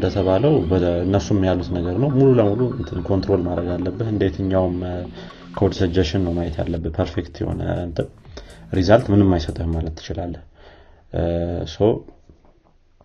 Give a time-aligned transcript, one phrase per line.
[0.00, 0.54] እንደተባለው
[1.02, 2.60] እነሱም ያሉት ነገር ነው። ሙሉ ለሙሉ
[3.08, 4.76] control ማድረግ አለብህ። እንደ የትኛውም
[5.58, 7.62] code suggestion ነው ማየት ያለብህ። perfect የሆነ
[8.72, 10.42] result ምንም አይሰጥህም ማለት ትችላለህ።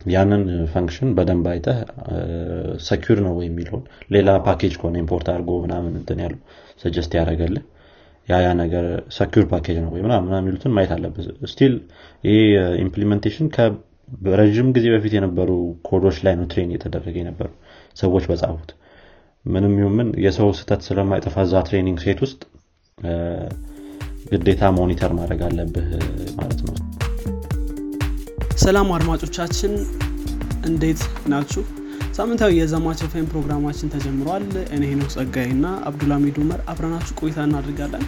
[0.10, 0.42] ያንን
[0.74, 1.78] function በደንብ አይተህ
[2.88, 3.84] secure ነው የሚለውን
[4.16, 6.36] ሌላ ፓኬጅ ከሆነ import አድርጎ ምናምን እንትን ያሉ
[6.83, 7.64] suggest ያደረገልህ
[8.28, 8.86] ያ ያ ነገር
[9.17, 11.74] secure package ነው ወይ ምናምን የሚሉትን ማየት አለበት still
[12.24, 12.40] ይህ
[12.83, 13.49] implementation
[14.35, 15.49] ረዥም ጊዜ በፊት የነበሩ
[15.88, 17.49] ኮዶች ላይ ነው train እየተደረገ የነበሩ
[17.95, 18.71] ሰዎች በጻፉት።
[19.45, 22.41] ምንም ይሁን ምን የሰው ስህተት ስለማይጠፋ እዛ training set ውስጥ
[24.31, 25.89] ግዴታ monitor ማድረግ አለብህ
[26.38, 26.75] ማለት ነው።
[28.57, 29.73] ሰላም አድማጮቻችን
[30.66, 31.63] እንዴት ናችሁ?
[32.16, 34.44] ሳምንታዊ የዘማች ፌም ፕሮግራማችን ተጀምሯል።
[34.75, 38.03] እኔ ሄኖክ ጸጋይ ና አብዱልሚድ ኡመር አብረናችሁ ቆይታ እናድርጋለን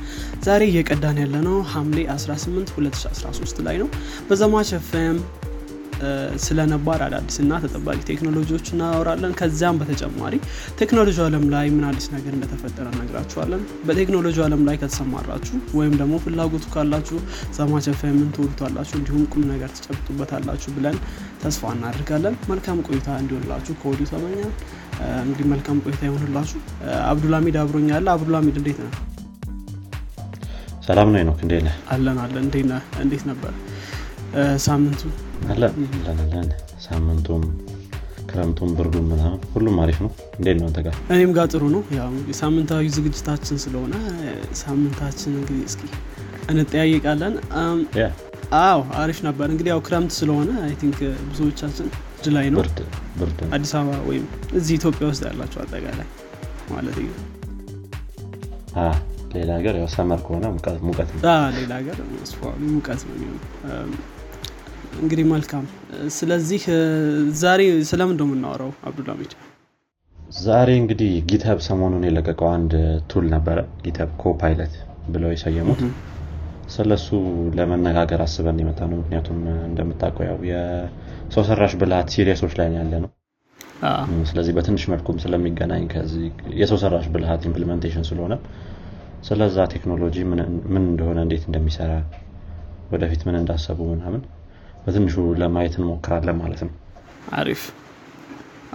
[0.45, 3.89] ዛሬ እየቀዳን ያለ ነው ሐምሌ 18 2013 ላይ ነው።
[4.29, 5.17] በዘማች ፌም
[6.45, 10.33] ስለ ነባር አዳዲስ እና ተጠባቂ ቴክኖሎጂዎች እናወራለን። ከዚያም በተጨማሪ
[10.79, 16.65] ቴክኖሎጂ አለም ላይ ምን አዲስ ነገር እንደተፈጠረ ነግራችኋለን በቴክኖሎጂ አለም ላይ ከተሰማራችሁ ወይም ደግሞ ፍላጎቱ
[16.75, 17.19] ካላችሁ
[17.57, 17.87] ዘማች
[18.35, 20.97] ትወዱታላችሁ እንዲሁም ቁም ነገር ትጨብጡበታላችሁ ብለን
[21.43, 24.51] ተስፋ እናደርጋለን። መልካም ቆይታ እንዲሆንላችሁ ከወዲሁ ተመኛል
[25.23, 26.59] እንግዲህ መልካም ቆይታ ይሆንላችሁ
[27.09, 28.91] አብዱልሚድ አብሮኛለ አብዱልሚድ እንዴት ነው
[30.87, 31.53] ሰላም ነው ነው እንዴ
[31.93, 32.45] አለን አለን።
[33.01, 33.53] እንዴት ነበር?
[34.65, 35.01] ሳምንቱ
[35.45, 35.73] አለን
[36.11, 36.49] አለን።
[36.85, 37.43] ሳምንቱም
[38.29, 40.95] ክረምቱም ብርዱም ምናምን ሁሉም አሪፍ ነው። እንዴት ነው ጋር?
[41.13, 43.93] እኔም ጋር ጥሩ ነው። ያው ሳምንታዊ ዝግጅታችን ስለሆነ
[44.61, 45.81] ሳምንታችን እንግዲህ እስኪ
[46.51, 47.35] እንጠያይቃለን
[48.59, 50.99] አዎ አሪፍ ነበር። እንግዲህ ያው ክረምት ስለሆነ I think
[51.31, 51.87] ብዙዎቻችን
[52.25, 52.61] July ነው
[53.55, 56.07] አዲስ አበባ ወይም እዚህ ኢትዮጵያ ውስጥ ያላቸው አጠቃላይ
[56.71, 56.97] ማለት
[59.33, 60.45] ሌላ ሀገር ያው summer ከሆነ
[60.85, 61.21] ሙቀት ነው።
[61.57, 61.97] ሌላ ሀገር
[62.69, 63.15] ሙቀት ነው
[64.97, 65.65] እንግዲህ መልካም።
[66.15, 66.61] ስለዚህ
[67.41, 68.71] ዛሬ ስለምን ነው የምናወራው?
[68.87, 69.31] አብዱልሚድ
[70.39, 72.73] ዛሬ እንግዲህ GitHub ሰሞኑን የለቀቀው አንድ
[73.11, 74.73] tool ነበረ GitHub Copilot
[75.13, 75.81] ብለው የሰየሙት።
[76.75, 77.07] ስለሱ
[77.57, 83.11] ለመነጋገር አስበን የመጣ ነው ምክንያቱም እንደምታውቀው ያው የሰው ሰራሽ ብልሃት series ኦች ላይ ያለ ነው
[84.29, 86.25] ስለዚህ በትንሽ መልኩም ስለሚገናኝ ከዚህ
[86.61, 88.35] የሰው ሰራሽ ብልሃት implementation ስለሆነ
[89.27, 90.41] ስለዛ ቴክኖሎጂ ምን
[90.83, 91.91] እንደሆነ እንዴት እንደሚሰራ
[92.93, 94.21] ወደፊት ምን እንዳሰቡ ምናምን
[94.87, 96.73] በትንሹ ለማየት እንሞክራለን ማለት ነው።
[97.37, 97.61] አሪፍ።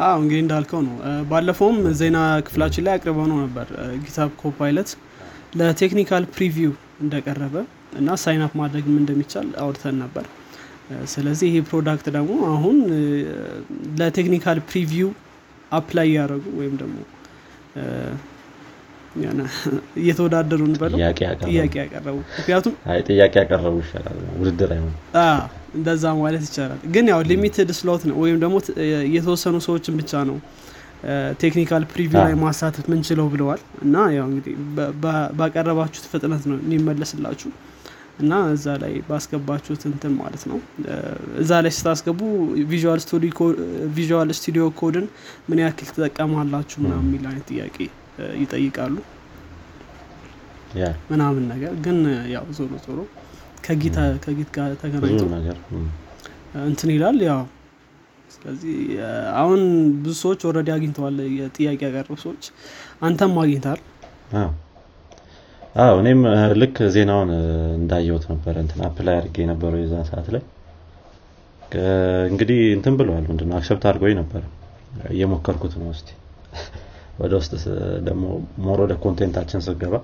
[0.05, 0.95] አዎ እንግዲህ እንዳልከው ነው።
[1.31, 3.67] ባለፈውም ዜና ክፍላችን ላይ አቅርበው ነው ነበር።
[4.05, 4.91] GitHub Copilot
[5.61, 7.57] ለ technical preview እንደቀረበ
[7.99, 10.27] እና sign up ማድረግም እንደሚቻል አውርተን ነበር።
[11.13, 12.79] ስለዚህ ይሄ product ደግሞ አሁን
[14.01, 15.11] ለ technical preview
[15.73, 16.97] apply ያደረጉ ወይም ደግሞ
[20.01, 21.21] እየተወዳደሩ እንበለው ጥያቄ
[21.81, 22.75] ያቀረቡ። ምክንያቱም
[23.09, 24.95] ጥያቄ ያቀረቡ ይሻላል። ውድድር አይሆን
[25.75, 28.57] እንደዛ ማለት ይቻላል። ግን ያው limited slot ነው ወይም ደግሞ
[29.15, 30.37] የተወሰኑ ሰዎችን ብቻ ነው
[31.43, 34.55] technical preview ላይ ማሳተፍ ምንችለው ብለዋል። እና ያው እንግዲህ
[35.39, 37.51] ባቀረባችሁት ፍጥነት ነው የሚመለስላችሁ።
[38.23, 40.59] እና እዛ ላይ ባስገባችሁት እንትን ማለት ነው።
[41.43, 42.21] እዛ ላይ ስታስገቡ
[43.97, 45.07] Visual Studio Code ን
[45.49, 47.77] ምን ያክል ትጠቀማላችሁ ምናምን የሚል አይነት ጥያቄ
[48.43, 48.97] ይጠይቃሉ።
[51.11, 51.99] ምናምን ነገር ግን
[52.35, 52.99] ያው ዞሮ ዞሮ
[53.65, 53.97] ከ Git
[54.57, 55.23] ጋር ተገናኝቶ
[56.65, 57.43] እንትን ይላል ያው
[58.35, 58.77] ስለዚህ
[59.41, 59.61] አሁን
[59.99, 62.45] ብዙ ሰዎች already አግኝተዋል የጥያቄ ያቀረቡ ሰዎች።
[63.07, 63.81] አንተም አግኝተሃል
[65.77, 66.21] አዎ። እኔም
[66.61, 67.31] ልክ ዜናውን
[67.79, 70.43] እንዳየውት ነበረ እንትን apply አድርጌ የነበረው የዛ ሰዓት ላይ።
[72.31, 74.43] እንግዲህ እንትን ብለዋል ምንድነው accept አድርገው ነበረ
[75.13, 76.09] እየሞከርኩት ነው እስቲ።
[77.21, 77.53] ወደ ውስጥ
[78.07, 78.25] ደግሞ
[78.65, 79.95] more ወደ content አችን ስገባ።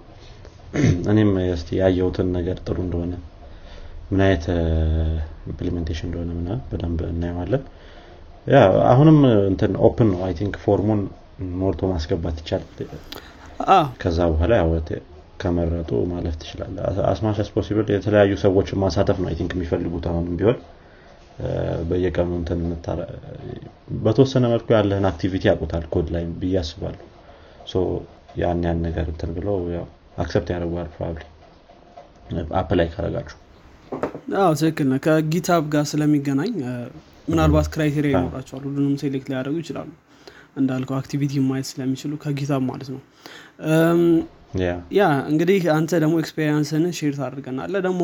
[1.11, 3.13] እኔም ስ ያየውትን ነገር ጥሩ እንደሆነ
[4.11, 4.45] ምን አይነት
[5.49, 7.63] implementation እንደሆነ ምና በደንብ እናየዋለን።
[8.91, 9.19] አሁንም
[9.51, 11.01] እንትን open ነው። I think ፎርሙን
[11.59, 12.89] ሞልቶ ማስገባት ይቻላል።
[14.03, 14.55] ከዛ በኋላ
[15.43, 16.77] ከመረጡ ማለፍ ትችላለ
[17.11, 20.59] as much as possible የተለያዩ ሰዎችን ማሳተፍ ነው I think የሚፈልጉት አሁንም ቢሆን።
[21.89, 22.61] በየቀኑ እንትን
[24.05, 27.05] በተወሰነ መልኩ ያለህን activity ያውቁታል ኮድ ላይ ብዬ አስባለሁ።
[28.41, 29.57] ያን ያን ነገር እንትን ብለው
[30.19, 31.23] accept ያደርጓል probably
[32.61, 33.37] apply ካረጋችሁ
[34.39, 36.53] አዎ ትክክል ነው ከ GitHub ጋር ስለሚገናኝ
[37.29, 39.89] ምናልባት criteria ይኖራቸዋል። ሁሉንም select ሊያደርጉ ይችላሉ።
[40.59, 43.01] እንዳልከው activity ማየት ስለሚችሉ ከ GitHub ማለት ነው።
[44.97, 48.03] ያ። እንግዲህ አንተ ደግሞ experience ን share ታደርገናለ ደግሞ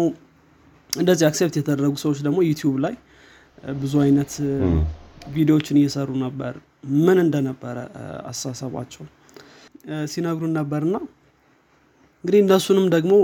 [0.92, 2.94] እንደዚህ accept የተደረጉ ሰዎች ደግሞ YouTube ላይ
[3.76, 4.32] ብዙ አይነት
[5.34, 6.54] ቪዲዮዎችን እየሰሩ ነበር።
[7.04, 7.76] ምን እንደነበረ
[8.31, 9.04] አሳሰባቸው
[10.12, 10.96] ሲነግሩን ነበርና
[12.25, 13.15] እንግዲህ እነሱንም ደግሞ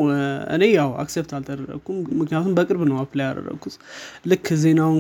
[0.54, 3.74] እኔ ያው accept አልተደረግኩም ምክንያቱም በቅርብ ነው apply ያደረግኩት
[4.30, 4.98] ልክ ዜናውን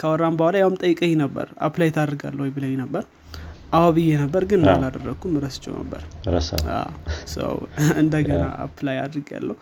[0.00, 3.04] ካወራን በኋላ ያውም ጠይቀኝ ነበር። apply ታደርጋለ ወይ ብለኝ ነበር።
[3.72, 6.02] አዎ ብዬ ነበር ግን አላደረግኩም ረስቸው ነበር።
[8.02, 9.56] እንደገና apply አድርግ ያለው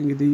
[0.00, 0.32] እንግዲህ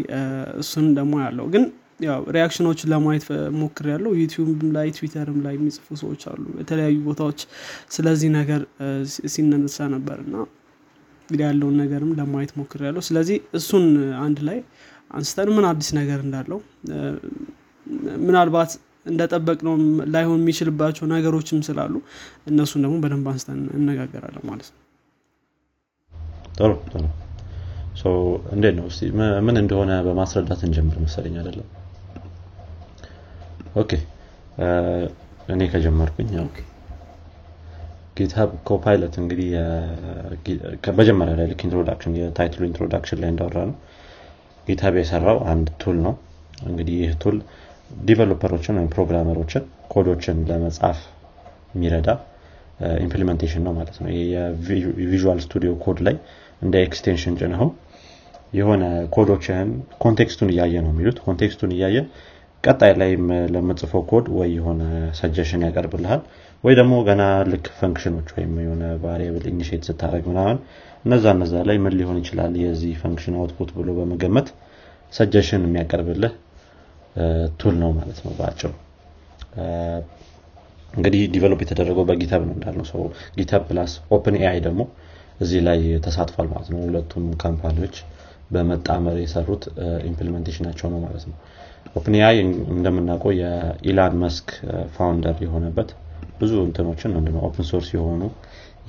[0.62, 1.65] እሱን ደግሞ ያለው ግን
[2.06, 3.25] ያው reaction ኦችን ለማየት
[3.58, 7.41] ሞክር ያለው ዩቲዩብም ላይ ትዊተርም ላይ የሚጽፉ ሰዎች አሉ። የተለያዩ ቦታዎች
[7.94, 8.62] ስለዚህ ነገር
[9.35, 10.35] ሲነሳ ነበር እና
[11.32, 13.84] እንግዲህ ያለውን ነገርም ለማየት ሞክር ያለው ስለዚህ እሱን
[14.23, 14.58] አንድ ላይ
[15.11, 16.58] አንስተን ምን አዲስ ነገር እንዳለው
[18.23, 18.73] ምናልባት
[19.06, 19.75] እንደጠበቅ ነው
[20.12, 21.94] ላይሆን የሚችልባቸው ነገሮችም ስላሉ
[22.46, 24.79] እነሱን ደግሞ በደንብ አንስተን እነጋገራለን ማለት ነው።
[26.58, 27.05] ጥሩ ጥሩ።
[28.52, 28.87] እንዴት ነው?
[29.46, 31.69] ምን እንደሆነ በማስረዳት እንጀምር መሰለኝ አይደለም?
[33.76, 33.93] Okay።
[35.49, 36.31] እኔ ከጀመርኩኝ
[38.17, 39.49] GitHub Copilot እንግዲህ
[40.99, 43.76] መጀመሪያ ላይ ልክ introduction የ title ኡ introduction ላይ እንዳወራ ነው
[44.67, 46.14] GitHub የሰራው አንድ tool ነው።
[46.67, 47.37] እንግዲህ ይህ tool
[48.05, 49.62] developer ኦችን ወይም programmer ኦችን
[49.93, 50.99] ኮዶችን ለመጻፍ
[51.75, 52.09] የሚረዳ
[53.02, 56.17] implementation ነው ማለት ነው። የ Visual Studio Code ላይ
[56.62, 57.70] እንደ extension ጭነኸው
[58.53, 58.85] የሆነ
[59.15, 59.69] ኮዶችን
[60.02, 61.99] context ኡን እያየ ነው የሚሉት። context ኡን እያየ
[62.65, 63.25] ቀጣይ ላይም
[63.55, 64.82] ለምጽፈው ኮድ ወይ የሆነ
[65.20, 66.20] ሰጀሽን ያቀርብልሃል
[66.64, 70.59] ወይ ደግሞ ገና ልክ function ኖች ወይም የሆነ variable initiate ስታደረግ ምናምን
[71.05, 74.49] እነዛ እነዛ ላይ ምን ሊሆን ይችላል የዚህ function output ብሎ በመገመት
[75.12, 76.35] suggestion የሚያቀርብልህ
[77.61, 78.70] tool ነው ማለት ነው በአጭሩ።
[80.93, 83.03] እንግዲህ develop የተደረገው በ GitHub ነው እንዳልነው ሰው
[83.37, 84.82] GitHub plus OpenAI ደግሞ
[85.41, 87.97] እዚህ ላይ ተሳትፏል ማለት ነው። ሁለቱም ካምፓኒዎች
[88.50, 89.62] በመጣመር የሰሩት
[90.08, 91.37] implementation ኣቸው ነው ማለት ነው።
[91.96, 92.37] OpenAI
[92.75, 94.49] እንደምናውቀው የ Elon Musk
[94.96, 95.91] founder የሆነበት
[96.43, 98.23] ብዙ እንትኖችን ምንድነው open source የሆኑ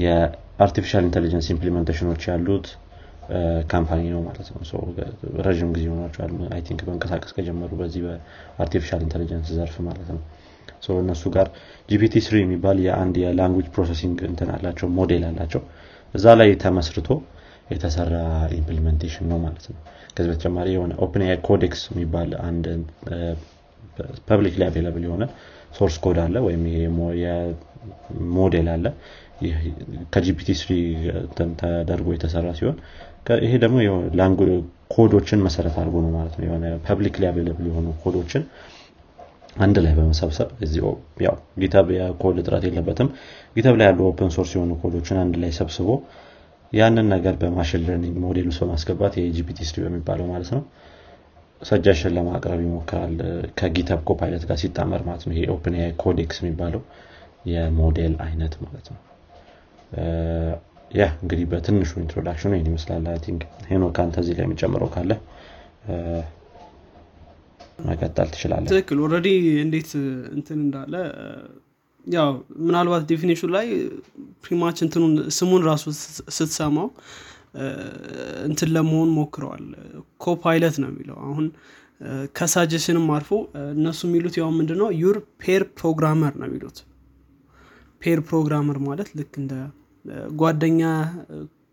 [0.04, 2.68] የ artificial intelligence implementation ኖች ያሉት
[3.72, 4.62] ካምፓኒ ነው ማለት ነው።
[5.46, 10.22] ረዥም ጊዜ ሆኗቸዋል። I think መንቀሳቀስ ከጀመሩ በዚህ በ artificial intelligence ዘርፍ ማለት ነው።
[10.98, 11.48] እነሱ ጋር
[11.90, 15.62] GPT-3 የሚባል የአንድ የ language processing እንትን አላቸው ሞዴል አላቸው።
[16.14, 17.10] እዛ ላይ ተመስርቶ
[17.72, 18.16] የተሰራ
[18.58, 19.78] implementation ነው ማለት ነው።
[20.16, 22.66] ከዚህ በተጨማሪ የሆነ Open Codex የሚባል አንድ
[24.28, 25.24] public ላይ available የሆነ
[25.74, 26.64] source code አለ ወይም
[28.36, 28.86] ሞዴል አለ።
[30.14, 30.72] ከ GPT-3
[31.60, 32.78] ተደርጎ የተሰራ ሲሆን
[33.46, 33.78] ይሄ ደግሞ
[34.96, 38.44] ኮዶችን መሰረት አድርጎ ነው ማለት ነው። የሆነ public ላይ available የሆኑ ኮዶችን
[39.58, 40.50] አንድ ላይ በመሰብሰብ
[41.26, 43.10] ያው GitHub የ code እጥረት የለበትም።
[43.56, 45.90] GitHub ላይ ያሉ open source የሆኑ ኮዶችን አንድ ላይ ሰብስቦ
[46.72, 50.62] ያንን ነገር በ machine learning model ውስጥ በማስገባት የ GPT-3 በሚባለው ማለት ነው
[51.64, 53.16] ሰጀሽን ለማቅረብ ይሞክራል።
[53.60, 56.82] ከ GitHub Copilot ጋር ሲጣመር ማለት ነው። ይሄ OpenAI Codex የሚባለው
[57.52, 59.00] የሞዴል አይነት ማለት ነው።
[60.92, 65.12] ያ እንግዲህ በትንሹ introduction ኑ ይህን ይመስላል። think ሄኖክ አንተ ላይ የሚጨምረው ካለ
[67.86, 69.28] መቀጠል ትችላለ ትክክል። already
[69.64, 69.92] እንዴት
[70.38, 70.94] እንትን እንዳለ
[72.08, 72.30] ያው
[72.64, 73.68] ምናልባት definition ላይ
[74.46, 75.84] pretty much እንትኑን ስሙን ራሱ
[76.38, 76.88] ስትሰማው
[78.48, 79.66] እንትን ለመሆን ሞክረዋል።
[80.18, 81.46] copilot ነው የሚለው። አሁን
[82.36, 83.30] ከሳጀሽንም አልፎ
[83.74, 84.90] እነሱ የሚሉት ያው ምንድነው?
[85.02, 86.80] your pair programmer ነው የሚሉት።
[88.02, 89.54] pair programmer ማለት ልክ እንደ
[90.36, 90.82] ጓደኛ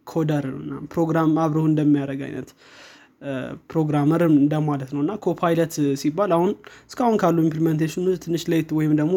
[0.06, 0.44] coder
[0.93, 2.49] program አብረው እንደሚያደርግ አይነት
[3.70, 5.72] programmer እንደማለት ነው። እና copilot
[6.03, 6.53] ሲባል አሁን
[6.88, 9.17] እስካሁን ካሉ implementation ኑ ትንሽ ለየት ወይም ደግሞ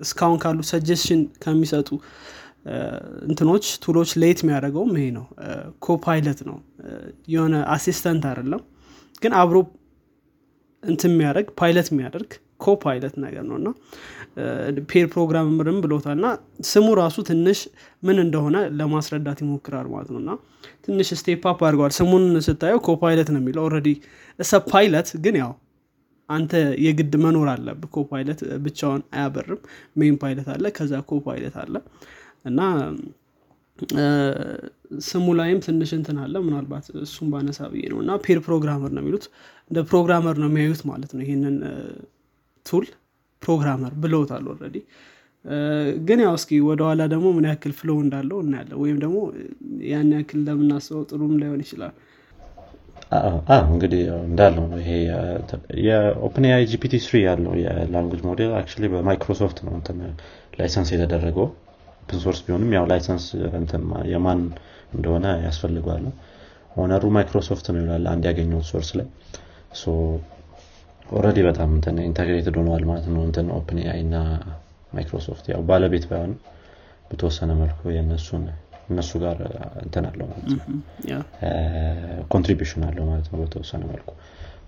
[0.00, 1.88] እስካሁን ካሉ ሰጀሽን ከሚሰጡ
[3.26, 5.24] እንትኖች tool ኦች ለየት የሚያደርገውም ይሄ ነው።
[5.86, 6.56] copilot ነው።
[7.28, 8.62] የሆነ assistant አይደለም።
[9.22, 9.56] ግን አብሮ
[10.82, 12.30] እንት የሚያደርግ ፓይለት የሚያደርግ
[12.64, 13.68] copilot ነገር ነው። እና
[14.90, 16.26] pair programmer ም ብሎታል። እና
[16.68, 17.58] ስሙ ራሱ ትንሽ
[18.02, 20.32] ምን እንደሆነ ለማስረዳት ይሞክራል ማለት ነው። እና
[20.86, 23.88] ትንሽ step up አድርገዋል። ስሙን ስታየው copilot ነው የሚለው። already
[24.38, 25.52] as a pilot ግን ያው
[26.28, 26.52] አንተ
[26.84, 29.60] የግድ መኖር አለብህ copilot ብቻውን አያበርም።
[29.96, 31.74] main pilot አለ ከዛ copilot አለ
[32.44, 32.60] እና
[35.06, 39.24] ስሙ ላይም ትንሽ እንትን አለ። ምናልባት እሱም ባነሳ ብዬ ነው። እና pair programmer ነው የሚሉት።
[39.70, 41.56] እንደ programmer ነው የሚያዩት ማለት ነው። ይህንን
[42.66, 42.86] tool
[43.42, 44.76] programmer ብለውታል already
[46.06, 49.16] ግን ያው እስኪ ወደኋላ ደግሞ ምን ያክል flaw እንዳለው እናያለን። ወይም ደግሞ
[49.88, 51.94] ያን ያክል እንደምናስበው ጥሩም ላይሆን ይችላል።
[53.66, 54.90] እንግዲህ እንዳለው ይሄ
[55.86, 59.74] የ open GPT-3 ያለው የ language model አክ በማይክሮሶፍት ነው
[60.58, 61.48] license የተደረገው
[62.02, 63.24] open source ቢሆንም ያው license
[64.12, 64.40] የማን
[64.94, 66.04] እንደሆነ ያስፈልገዋል።
[66.76, 69.06] owner ኡ Microsoft ነው ይላል አንድ ያገኘው source ላይ።
[71.12, 71.70] already በጣም
[72.02, 74.16] integrated ሆነዋል ማለት ነው እንትን OpenAI እና
[74.92, 76.38] ማይክሮሶፍት። ያው ባለቤት ባይሆንም
[77.10, 78.44] በተወሰነ መልኩ የእነሱን
[78.88, 79.38] እነሱ ጋር
[79.82, 80.68] እንትን አለው ማለት ነው።
[82.32, 84.10] contribution አለው ማለት ነው በተወሰነ መልኩ።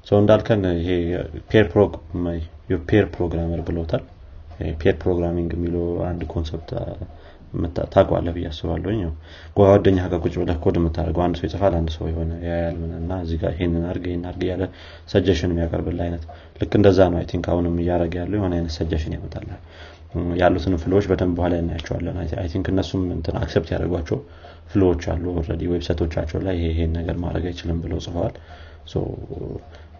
[0.08, 0.90] ሰው እንዳልከን ይሄ
[2.90, 4.02] pair programmer ብለውታል
[4.80, 6.70] pair programming የሚለው አንድ concept
[7.92, 9.00] ታውቃለህ ብዬ አስባለሁኝ
[9.58, 13.38] ጓደኛ ጋር ቁጭ ብለህ ኮድ የምታደርገው አንድ ሰው ይጽፋል አንድ ሰው የሆነ ያያል እና እዚህ
[13.42, 14.64] ጋር ይሄንን አርግ ይሄን አርግ እያለ
[15.12, 16.24] suggestion የሚያቀርብልህ አይነት
[16.60, 19.60] ልክ እንደዛ ነው I think አሁንም እያደረገ ያለው። የሆነ አይነት suggestion ያመጣልሃል
[20.40, 24.18] ያሉትን flaw ዎች በደንብ በኋላ እናያቸዋለን። I think እነሱም እንትን accept ያደርጓቸው
[24.72, 28.36] flaw ዎች አሉ already website ኦቻቸው ላይ ይሄን ነገር ማድረግ አይችልም ብለው ጽፈዋል።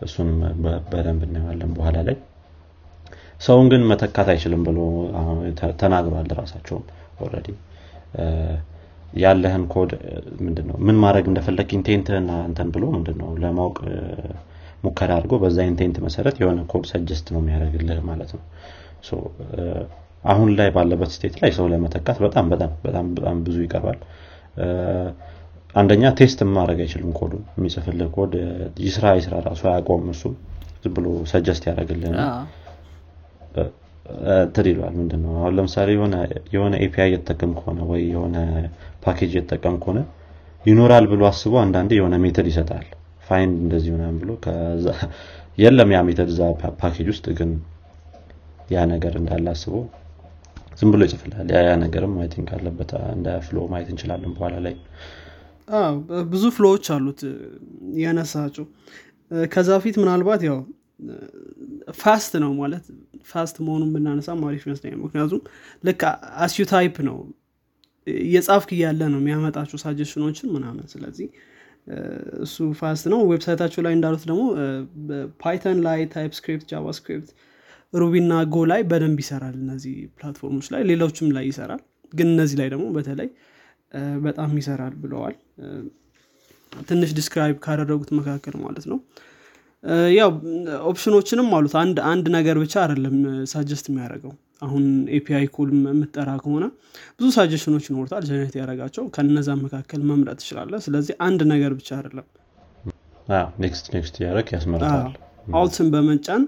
[0.04, 0.38] እሱንም
[0.92, 2.16] በደንብ እናየዋለን በኋላ ላይ
[3.40, 4.78] ሰውን ግን መተካት አይችልም ብሎ
[5.80, 6.84] ተናግሯል ራሳቸውም
[7.25, 7.49] already
[9.16, 9.90] ያለህን ኮድ
[10.44, 13.76] ምንድነው ምን ማድረግ እንደፈለግህ intent ህና አንተን ብሎ ምንድነው ለማወቅ
[14.84, 18.42] ሙከራ አድርጎ በዛ intent መሰረት የሆነ code suggest ነው የሚያደርግልህ ማለት ነው።
[20.24, 23.98] አሁን ላይ ባለበት state ላይ ሰው ለመተካት በጣም በጣም በጣም በጣም ብዙ ይቀርባል።
[25.74, 28.34] አንደኛ test ማድረግ አይችልም ኮዱ የሚጽፍልህ ኮድ።
[28.84, 30.22] ይስራ ይስራ ራሱ አያውቅም እሱ
[30.96, 32.12] ብሎ suggest ያደርግልህ
[34.54, 35.88] ትል ይለዋል ምንድን ነው አሁን ለምሳሌ
[36.54, 38.37] የሆነ API እየተጠቀምክ ከሆነ ወይ የሆነ
[39.04, 40.00] ፓኬጅ እየተጠቀም ከሆነ
[40.64, 42.87] ይኖራል ብሎ አስቦ አንዳንዴ የሆነ method ይሰጥሃል።
[43.26, 44.30] find እንደዚህ ምናምን ብሎ
[45.58, 46.40] የለም ያ method እዛ
[46.80, 47.50] ፓኬጅ ውስጥ ግን
[48.75, 49.75] ያ ነገር እንዳለ አስቦ
[50.78, 52.49] ዝም ብሎ ይጽፍልሃል ያ ነገርም I think
[53.12, 54.75] እንደ flaw ማየት እንችላለን በኋላ ላይ።
[56.32, 57.20] ብዙ flaw ዎች አሉት።
[58.02, 58.64] ያነሳቸው
[59.50, 60.58] ከዛ ፊት ምናልባት ያው
[61.99, 62.84] fast ነው ማለት
[63.26, 65.40] fast መሆኑን ብናነሳ አሪፍ ይመስለኛል። ምክንያቱም
[65.84, 66.02] ልክ
[66.44, 67.16] as you type ነው።
[68.28, 71.28] የጻፍክ እያለ ነው የሚያመጣቸው suggestion ኦችን ምናምን። ስለዚህ
[72.44, 74.42] እሱ fast ነው። website ኣቸው ላይ እንዳሉት ደግሞ
[75.42, 77.30] Python ላይ TypeScript JavaScript
[77.92, 81.82] Ruby እና Go ላይ በደንብ ይሰራል እነዚህ platform ኦች ላይ። ሌሎችም ላይ ይሰራል።
[82.12, 83.28] ግን እነዚህ ላይ ደግሞ በተለይ
[84.24, 85.36] በጣም ይሰራል ብለዋል።
[86.82, 88.98] ትንሽ describe ካደረጉት መካከል ማለት ነው
[90.16, 90.30] ያው
[90.90, 93.16] option ኦችንም አሉት። አንድ አንድ ነገር ብቻ አይደለም
[93.52, 94.84] suggest የሚያደርገው። አሁን
[95.16, 96.64] API call የምጠራ ከሆነ
[97.16, 102.26] ብዙ suggestion ኦች ይኖሩታል generate ያደረጋቸው። ከነዛ መካከል መምረጥ ትችላለህ ስለዚህ አንድ ነገር ብቻ አይደለም።
[103.62, 105.12] next next ያደረግ ያስመርጣል።
[105.54, 106.42] Alt ን በመጫን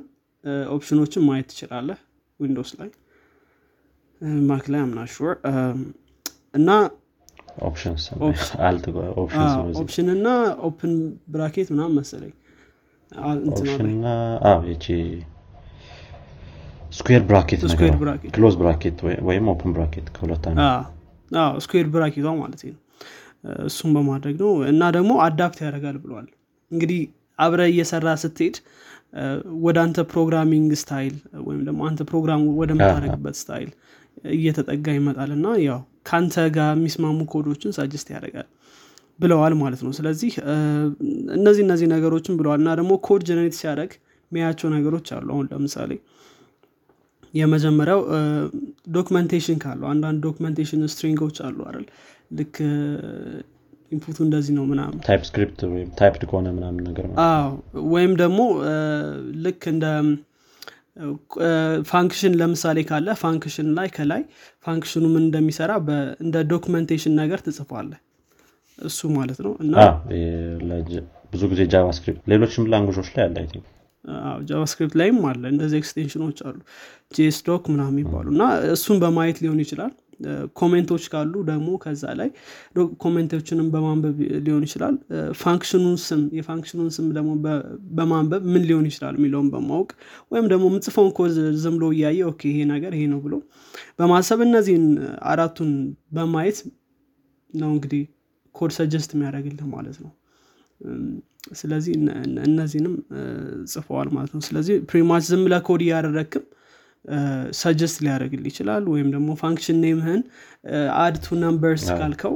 [0.75, 1.99] option ኦችን ማየት ትችላለህ።
[2.41, 2.89] Windows ላይ
[4.49, 5.33] Mac ላይ I'm not sure
[6.55, 6.71] እና
[9.81, 10.29] option እና
[10.69, 10.93] open
[11.35, 12.33] bracket ምናምን መሰለኝ
[16.93, 17.61] square bracket
[18.35, 18.99] close bracket
[19.29, 20.45] ወይም open bracket ከሁለት
[21.65, 22.77] square bracket ኧቷ ማለት ነው።
[23.67, 26.27] እሱም በማድረግ ነው። እና ደግሞ adapt ያደርጋል ብለዋል
[26.71, 27.01] እንግዲህ
[27.39, 28.57] አብሮህ እየሰራ ስትሄድ
[29.65, 31.15] ወደ አንተ programming style
[31.47, 33.71] ወይም ደግሞ አንተ ፕሮግራም ወደምታደረግበት style
[34.35, 38.49] እየተጠጋ ይመጣል። እና ያው ከአንተ ጋር የሚስማሙ code ኦችን suggest ያደርጋል
[39.21, 40.33] ብለዋል ማለት ነው። ስለዚህ
[41.37, 43.93] እነዚህ እነዚህ ነገሮችን ብለዋል እና ደግሞ code generate ሲያደረግ
[44.33, 45.93] ሚያቸው ነገሮች አሉ። አሁን ለምሳሌ
[47.35, 48.01] የመጀመሪያው
[48.97, 51.87] documentation ካለው አንዳንድ documentation string ኦች አሉ አይደል?
[52.39, 52.55] ልክ
[53.93, 57.05] input ኡ እንደዚህ ነው ምናምን TypeScript ወይም typed ከሆነ ምናምን ነገር
[57.93, 58.39] ወይም ደግሞ
[59.45, 59.85] ልክ እንደ
[61.91, 64.23] function ለምሳሌ ካለ function ላይ ከላይ
[64.67, 65.73] function ኡ ምን እንደሚሰራ
[66.25, 68.01] እንደ documentation ነገር ትጽፋለህ
[68.79, 69.75] እሱ ማለት ነው እና
[71.33, 73.37] ብዙ ጊዜ JavaScript ሌሎችም language ኦች ላይ አለ
[74.49, 76.59] JavaScript ላይም አለ። እንደዚህ extension ኦች አሉ።
[77.15, 78.43] JSDoc ምናምን የሚባሉ እና
[78.75, 79.93] እሱን በማየት ሊሆን ይችላል።
[80.59, 82.29] comment ኦች ካሉ ደግሞ ከዛ ላይ
[83.03, 84.17] comment ኦችንም በማንበብ
[84.47, 84.95] ሊሆን ይችላል።
[85.41, 87.33] function ኡን ስም የ function ኡን ስም ደግሞ
[87.99, 89.91] በማንበብ ምን ሊሆን ይችላል የሚለውን በማወቅ
[90.33, 93.35] ወይም ደግሞ ምጽፈውን ኮድ ዝም ብሎ እያየ okay ይሄ ነገር ይሄ ነው ብሎ
[93.99, 94.87] በማሰብ እነዚህን
[95.33, 95.73] አራቱን
[96.17, 96.61] በማየት
[97.55, 98.05] ነው እንግዲህ
[98.57, 100.13] code suggest የሚያደርግልህ ማለት ነው።
[101.53, 101.93] ስለዚህ
[102.47, 102.95] እነዚህንም
[103.73, 106.45] ጽፈዋል ማለት ነው። ስለዚህ pretty much ዝም ለኮድ እያደረግክም
[107.61, 110.21] suggest ሊያደርግልህ ይችላል። ወይም ደግሞ function name ህን
[111.03, 112.35] add two numbers ካልከው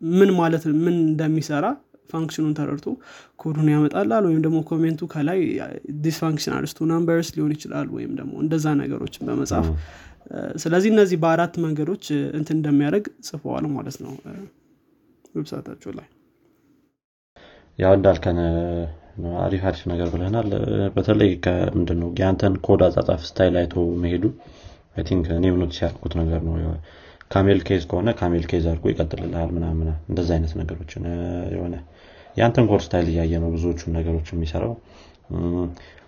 [0.00, 1.66] ምን ማለት ምን እንደሚሰራ
[2.12, 2.86] function ኡን ተረድቶ
[3.42, 5.38] ኮዱን ያመጣላል ወይም ደግሞ comment ኡ ከላይ
[6.04, 9.68] this function adds two numbers ሊሆን ይችላል። ወይም ደግሞ እንደዛ ነገሮችን በመጻፍ
[10.62, 12.04] ስለዚህ እነዚህ በአራት መንገዶች
[12.38, 14.12] እንትን እንደሚያደርግ ጽፈዋል ማለት ነው
[15.34, 16.06] website ኣቸው ላይ።
[17.78, 18.38] ያው እንዳልከን
[19.42, 20.48] አሪፍ አሪፍ ነገር ብለናል
[20.96, 21.30] በተለይ
[21.76, 24.24] ምንድነው የአንተን ኮድ አጻጻፍ style አይቶ መሄዱ
[24.96, 26.54] I think እኔም note ያረኩት ነገር ነው።
[27.30, 31.04] camel case ከሆነ camel case አድርጎ ይቀጥልልሃል ምናምን እንደዚ አይነት ነገሮችን
[31.54, 31.74] የሆነ
[32.36, 34.74] የአንተን code style እያየ ነው ብዙዎቹን ነገሮች የሚሰራው።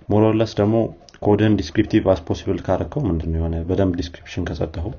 [0.09, 0.77] more or less ደግሞ
[1.25, 4.93] code ን descriptive as possible ካረከው ምንድነው የሆነ በደንብ description ከሰጠኸው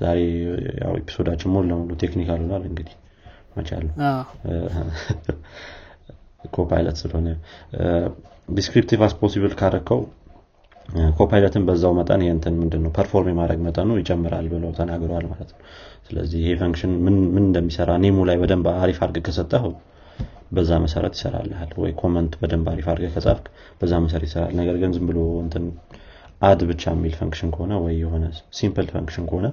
[0.00, 0.18] ዛሬ
[0.98, 2.94] episode ኣችን ሙሉ ለሙሉ technical ሆኗል እንግዲህ
[3.56, 3.86] መቻሉ
[6.54, 7.28] Copilot ስለሆነ
[8.48, 10.00] descriptive as possible ካረከው
[11.16, 15.60] Copilot ን በዛው መጠን የንትን ምንድን ነው perform የማድረግ መጠኑ ይጨምራል ብለው ተናግረዋል ማለት ነው።
[16.06, 19.66] ስለዚህ ይሄ function ምን እንደሚሰራ name ኡ ላይ በደንብ አሪፍ አድርገህ ከሰጠኸው
[20.54, 23.46] በዛ መሰረት ይሰራልሃል። ወይ comment በደንብ አሪፍ አድርገህ ከጻፍክ
[23.80, 25.64] በዛ መሰረት ይሰራል። ነገር ግን ዝም ብሎ እንትን
[26.42, 28.24] add ብቻ የሚል function ከሆነ ወይ የሆነ
[28.58, 29.46] simple function ከሆነ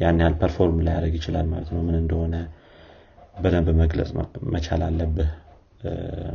[0.00, 2.34] ያን ያህል perform ላያደርግ ይችላል ማለት ነው። ምን እንደሆነ
[3.36, 4.10] በደንብ መግለጽ
[4.54, 5.30] መቻል አለብህ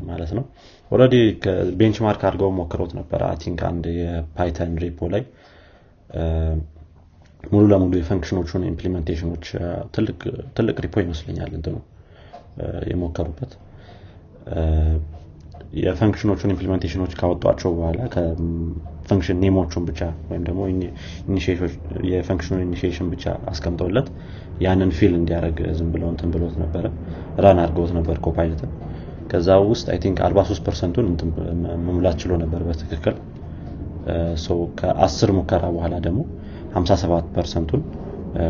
[0.10, 0.43] ማለት ነው።
[0.91, 1.15] already
[1.80, 5.24] benchmark አድርገው ሞክረውት ነበረ I think አንድ የ Python repo ላይ
[7.43, 9.46] ሙሉ ለሙሉ የ function ኦቹን implementation ኦች
[10.58, 11.77] ትልቅ repo ይመስለኛል እንትኑ
[12.91, 13.51] የሞከሩበት
[15.74, 20.00] የ function ኦቹን implementation ኦች ካወጧቸው በኋላ ከ function name ኦቹን ብቻ
[20.30, 20.62] ወይም ደግሞ
[22.12, 24.08] የ function ኡን initiation ብቻ አስቀምጠውለት
[24.60, 26.86] ያንን fill እንዲያደረግ ዝም ብለው እንትን ብሎት ነበረ
[27.38, 28.72] run አድርገውት ነበር Copilot ን
[29.30, 31.06] ከዛ ውስጥ I think 43 percent ኡን
[31.86, 33.16] መሙላት ችሎ ነበር በትክክል።
[34.80, 36.22] ከአስር ሙከራ በኋላ ደግሞ
[36.74, 37.82] 57 percent ኡን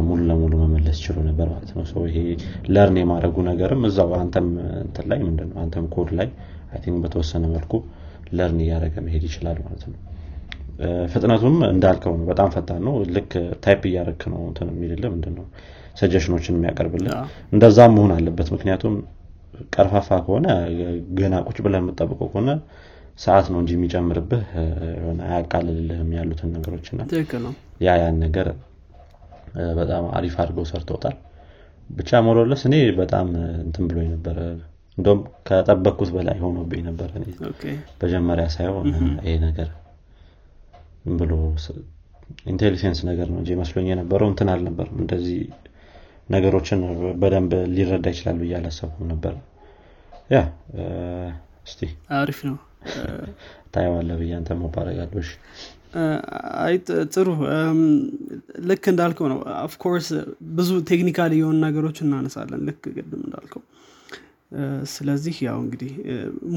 [0.05, 2.17] ሙሉ ለሙሉ መመለስ ችሎ ነበር ማለት ነው። ይሄ
[2.73, 4.47] learn የማድረጉ ነገርም እዛው አንተም
[4.83, 6.27] እንትን ላይ ምንድነው አንተም ኮድ ላይ
[6.71, 7.73] I think በተወሰነ መልኩ
[8.31, 9.99] learn እያደረገ መሄድ ይችላል ማለት ነው።
[11.11, 13.31] ፍጥነቱም እንዳልከው ነው። በጣም ፈጣን ነው። ልክ
[13.63, 15.45] type እያደረግ ነው እንትን የሚልል ምንድነው?
[15.95, 17.11] ሰጀሽኖችን የሚያቀርብልን
[17.53, 18.93] እንደዛም መሆን አለበት። ምክንያቱም
[19.73, 20.47] ቀርፋፋ ከሆነ
[21.17, 22.49] ገና ቁጭ ብለህ የምጠብቀው ከሆነ
[23.19, 24.43] ሰዓት ነው እንጂ የሚጨምርብህ።
[25.27, 26.99] አያቃልልልህም ያሉትን ነገሮችና
[27.85, 28.47] ያ ያን ነገር
[29.79, 31.15] በጣም አሪፍ አድርገው ሰርተውታል።
[31.89, 33.27] ብቻ ሞሮለስ እኔ በጣም
[33.65, 34.37] እንትን ብሎ ነበረ
[34.97, 37.09] እንደውም ከጠበቅኩት በላይ ሆኖብኝ ነበር
[38.01, 38.87] መጀመሪያ ሳይሆን
[39.25, 39.69] ይሄ ነገር
[41.19, 41.31] ብሎ
[42.45, 45.39] ኢንቴሊጀንስ ነገር ነው እንጂ መስሎኝ የነበረው እንትን አልነበርም እንደዚህ
[46.29, 46.81] ነገሮችን
[47.21, 49.33] በደንብ ሊረዳ ይችላል ብዬ አላሰብኩም ነበር።
[50.29, 50.39] ያ
[51.65, 51.81] እስቲ
[52.19, 52.57] አሪፍ ነው።
[53.73, 55.29] ታየዋለ ብዬ አንተ መባረጋለሽ
[56.63, 56.75] አይ
[57.13, 57.27] ጥሩ።
[58.69, 60.07] ልክ እንዳልከው ነው። ኦፍኮርስ
[60.57, 63.63] ብዙ ቴክኒካል የሆኑ ነገሮች እናነሳለን። ልክ ቅድም እንዳልከው
[64.93, 65.91] ስለዚህ ያው እንግዲህ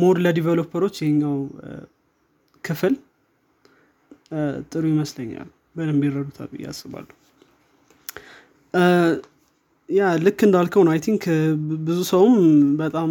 [0.01, 1.37] more ለ developer ኦች ይሄኛው
[2.65, 2.95] ክፍል
[4.71, 7.15] ጥሩ ይመስለኛል። በደንብ ይረዱታል ብዬ አስባለሁ።
[9.89, 11.25] yeah ልክ እንዳልከው ነው። I think
[11.87, 12.37] ብዙ ሰውም
[12.81, 13.11] በጣም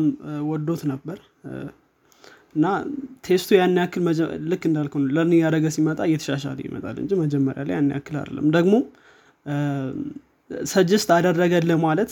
[0.50, 1.18] ወዶት ነበር።
[2.56, 2.66] እና
[3.26, 4.04] test ኡ ያን ያክል
[4.52, 8.74] ልክ እንዳልከው ነው። learn እያደረገ ሲመጣ እየተሻሻለ ይመጣል እንጂ መጀመሪያ ላይ ያን ያክል አይደለም። ደግሞ
[10.68, 12.12] suggest አደረገልህ ማለት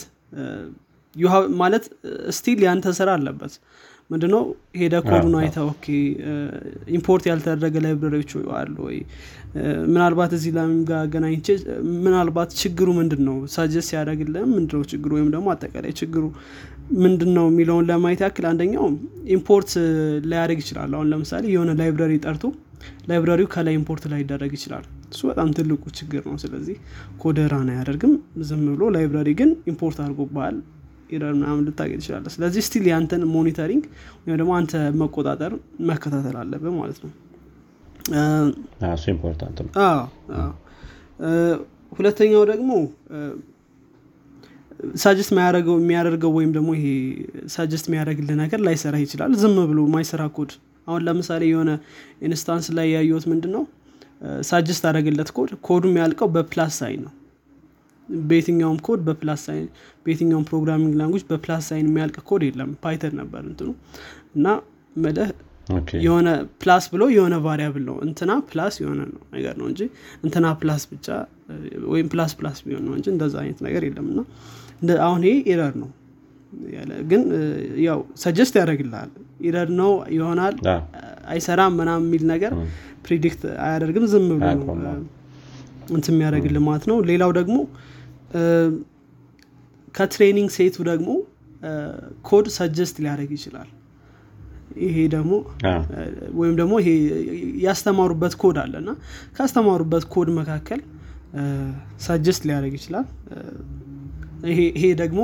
[1.61, 1.85] ማለት
[2.37, 3.53] still ያንተ ስራ አለበት።
[4.09, 4.41] ምንድነው?
[4.79, 5.85] ሄደህ ኮዱን አይተህ okay
[6.95, 8.97] import ያልተደረገ library ዎች አሉ ወይ?
[9.91, 11.47] ምናልባት እዚህ ላይም ጋር አገናኝቼ
[12.03, 15.09] ምናልባት ችግሩ ምንድን ነው suggest ያደረገልህም ምንድነው ችግሩ?
[15.17, 16.23] ወይም ደግሞ አጠቃላይ ችግሩ
[17.03, 18.85] ምንድን ነው የሚለውን ለማየት ያክል አንደኛው
[19.35, 19.71] import
[20.29, 22.43] ላያደርግ ይችላል። አሁን ለምሳሌ የሆነ library ጠርቶ
[23.09, 26.75] library ው ከላይ import ላይደረግ ይችላል። እሱ በጣም ትልቁ ችግር ነው። ስለዚህ
[27.23, 28.13] ኮደራን አያደርግም።
[28.49, 30.57] ዝም ብሎ library ግን import አድርጎብሃል
[31.11, 33.83] error ምናምን ልታገኝ ትችላለህ ስለዚህ still ያንተን monitoring
[34.23, 35.53] ወይም ደግሞ አንተ መቆጣጠር
[35.89, 37.11] መከታተል አለብህ ማለት ነው።
[39.13, 39.71] important ነው።
[41.91, 42.71] ሁለተኛው ደግሞ
[45.01, 45.31] suggest
[45.75, 46.85] የሚያደርገው ወይም ደግሞ ይሄ
[47.55, 50.51] suggest የሚያደርግልህ ነገር ላይሰራ ይችላል። ዝም ብሎ ማይሰራ ኮድ።
[50.87, 51.71] አሁን ለምሳሌ የሆነ
[52.27, 53.63] instance ላይ ያየሁት ምንድን ነው
[54.49, 57.13] suggest አደረገለት ኮድ። ኮዱ የሚያልቀው በ plus sign ነው
[58.25, 59.67] በየትኛውም ኮድ በ plus sign
[60.05, 63.69] በየትኛውም programming language በ plus sign የሚያልቅ ኮድ የለም። Python ነበር እንትኑ።
[64.37, 64.47] እና
[64.95, 65.29] መደህ
[66.05, 66.29] የሆነ
[66.61, 69.81] plus ብሎ የሆነ variable ነው። እንትና plus የሆነ ነው። ነገር ነው እንጂ
[70.25, 71.07] እንትና plus ብቻ
[71.91, 74.19] ወይም plus plus ቢሆን ነው እንጂ እንደዛ አይነት ነገር የለም። እና
[75.05, 75.89] አሁን ይሄ error ነው።
[77.09, 77.21] ግን
[77.85, 79.11] ያው suggest ያደርግልሃል።
[79.47, 80.55] error ነው ይሆናል።
[81.33, 82.53] አይሰራም ምናምን የሚል ነገር
[83.05, 84.67] predict አያደርግም። ዝም ብሎ ነው
[85.91, 87.55] እንትን የሚያደርግል ማለት ነው። ሌላው ደግሞ
[89.95, 91.09] ከ training set ኡ ደግሞ
[92.29, 93.69] ኮድ suggest ሊያደርግ ይችላል።
[94.85, 95.31] ይሄ ደግሞ
[96.39, 96.89] ወይም ደግሞ ይሄ
[97.65, 98.91] ያስተማሩበት ኮድ አለ እና
[99.37, 100.79] ካስተማሩበት ኮድ መካከል
[102.05, 103.05] suggest ሊያደርግ ይችላል።
[104.75, 105.19] ይሄ ደግሞ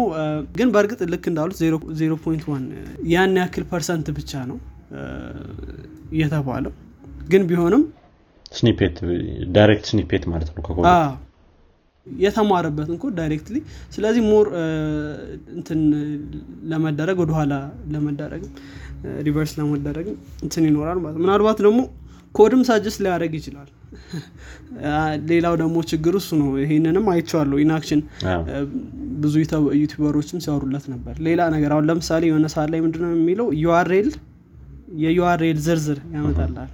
[0.57, 2.65] ግን በእርግጥ ልክ እንዳሉት 0.1
[3.13, 4.57] ያን ያክል percent ብቻ ነው
[6.15, 6.73] እየተባለው
[7.31, 7.83] ግን ቢሆንም
[8.51, 8.97] snippet
[9.55, 10.61] direct snippet ማለት ነው
[12.21, 13.57] የተማረበትን ኮድ directly
[13.95, 14.47] ስለዚህ more
[15.57, 15.79] እንትን
[16.71, 17.53] ለመደረግ ወደኋላ
[17.93, 18.43] ለመደረግ
[19.25, 20.07] reverse ለመደረግ
[20.43, 21.81] እንትን ይኖራል ማለት ምናልባት ደግሞ
[22.35, 23.69] ኮድም suggest ሊያደረግ ይችላል።
[25.29, 28.01] ሌላው ደግሞ ችግር እሱ ነው። ይህንንም አይቼዋለሁ። ኢናክሽን
[29.23, 29.33] ብዙ
[29.79, 33.47] YouTuber ኦችም ሲያወሩለት ነበር። ሌላ ነገር አሁን ለምሳሌ የሆነ ሰዓት ላይ ምንድነው የሚለው?
[33.63, 34.09] URL
[35.03, 36.69] የ URL ዝርዝር ያመጣልሃል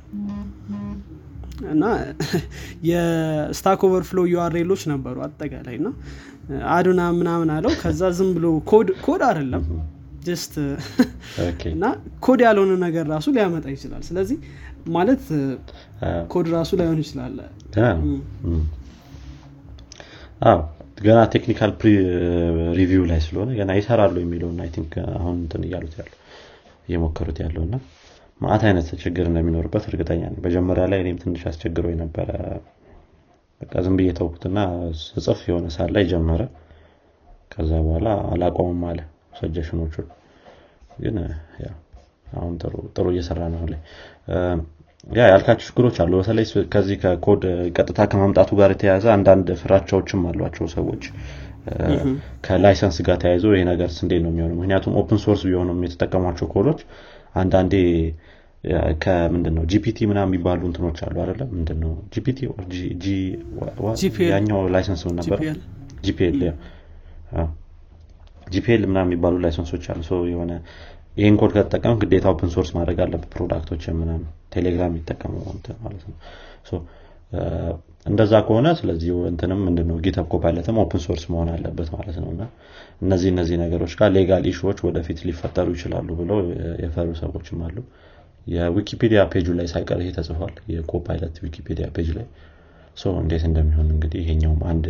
[1.71, 1.83] እና
[2.89, 5.89] የ Stack Overflow URL ኦች ነበሩ አጠቃላይ እና
[6.71, 8.45] አዱና ምናምን አለው። ከዛ ዝም ብሎ
[9.05, 9.63] ኮድ አይደለም
[10.25, 10.53] just
[11.73, 11.85] እና
[12.25, 14.37] ኮድ ያልሆነ ነገር ራሱ ሊያመጣ ይችላል። ስለዚህ
[14.89, 15.23] ማለት
[16.31, 17.35] ኮድ ራሱ ላይሆን ይችላል።
[20.43, 20.59] አዎ።
[21.03, 21.71] ገና technical
[22.77, 26.17] preview ላይ ስለሆነ ገና ይሰራሉ የሚለውን I think አሁን እንትን እያሉት ያለው
[26.87, 27.75] እየሞከሩት ያለው እና
[28.43, 32.29] ማአት አይነት ችግር እንደሚኖርበት እርግጠኛ ነኝ። መጀመሪያ ላይ እኔም ትንሽ አስቸግሮ የነበረ
[33.61, 34.59] በቃ ዝም ብዬ ተውኩትና
[35.03, 36.41] ስጽፍ የሆነ ሳል ላይ ጀመረ።
[37.53, 38.99] ከዛ በኋላ አላቆምም አለ
[39.39, 40.07] suggestion ኦቹን
[40.97, 41.15] ግን
[42.33, 42.53] አሁን
[42.95, 43.79] ጥሩ እየሰራ ነው ላይ።
[45.09, 47.41] ያ ያልካቸው ችግሮች አሉ። በተለይ ከዚህ ከኮድ
[47.77, 51.03] ቀጥታ ከማምጣቱ ጋር የተያያዘ አንዳንድ ፍራቻዎችም አሏቸው ሰዎች።
[52.45, 54.55] ከ license ጋር ተያይዞ ይሄ ነገር እንዴት ነው የሚሆነው?
[54.59, 56.79] ምክንያቱም open source ቢሆኑም የተጠቀሟቸው ኮዶች
[57.33, 57.73] አንዳንዴ
[59.03, 62.39] ከምንድን ነው GPT ምናምን የሚባሉ እንትኖች አሉ አይደለም ምንድን ነው GPT
[64.29, 65.39] ያኛው license ምን ነበር?
[66.05, 66.37] GPL
[68.53, 70.51] GPL ምናምን የሚባሉ license ኦች አሉ። የሆነ
[71.17, 75.33] ይህን ኮድ ከተጠቀምክ ግዴታ open source ማድረግ አለበት product ኦች ምናምን ቴሌግራም የሚጠቀሙ
[75.83, 76.15] ማለት ነው
[78.05, 82.43] እንደዛ ከሆነ ስለዚህ እንትንም ምንድነው GitHub Copilot ም open source መሆን አለበት ማለት ነው። እና
[83.03, 86.39] እነዚህ እነዚህ ነገሮች ጋር legal issue ዎች ወደፊት ሊፈጠሩ ይችላሉ ብለው
[86.83, 87.77] የፈሩ ሰዎችም አሉ።
[88.47, 92.27] የ Wikipedia page ኡ ላይ ሳይቀር ይሄ ተጽፏል። የ Copilot Wikipedia page ላይ
[93.21, 94.85] እንዴት እንደሚሆን እንግዲህ ይሄኛውም አንድ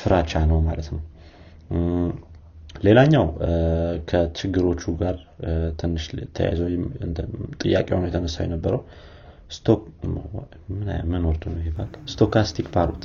[0.00, 1.00] ፍራቻ ነው ማለት ነው።
[2.84, 3.24] ሌላኛው
[4.10, 5.16] ከችግሮቹ ጋር
[5.80, 6.04] ትንሽ
[7.02, 7.26] እንትን
[7.62, 8.80] ጥያቄ ሆኖ የተነሳው የነበረው
[11.10, 13.02] ምን word ነው ይባል stochastic parrot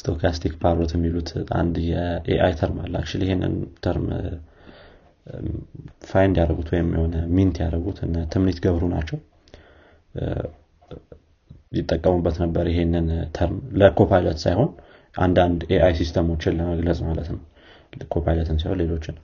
[0.00, 4.06] stochastic parrot የሚሉት አንድ የ AI term አለ actually ይሄንን term
[6.10, 9.18] find ያደረጉት ወይም የሆነ mint ያደረጉት እነ ትምኒት ገብሩ ናቸው
[11.78, 14.70] ይጠቀሙበት ነበር ይሄንን term ለ Copilot ሳይሆን
[15.14, 17.40] አንዳንድ AI system ኦችን ለመግለጽ ማለት ነው
[18.14, 19.16] Copilot ን ሳይሆን ሌሎችን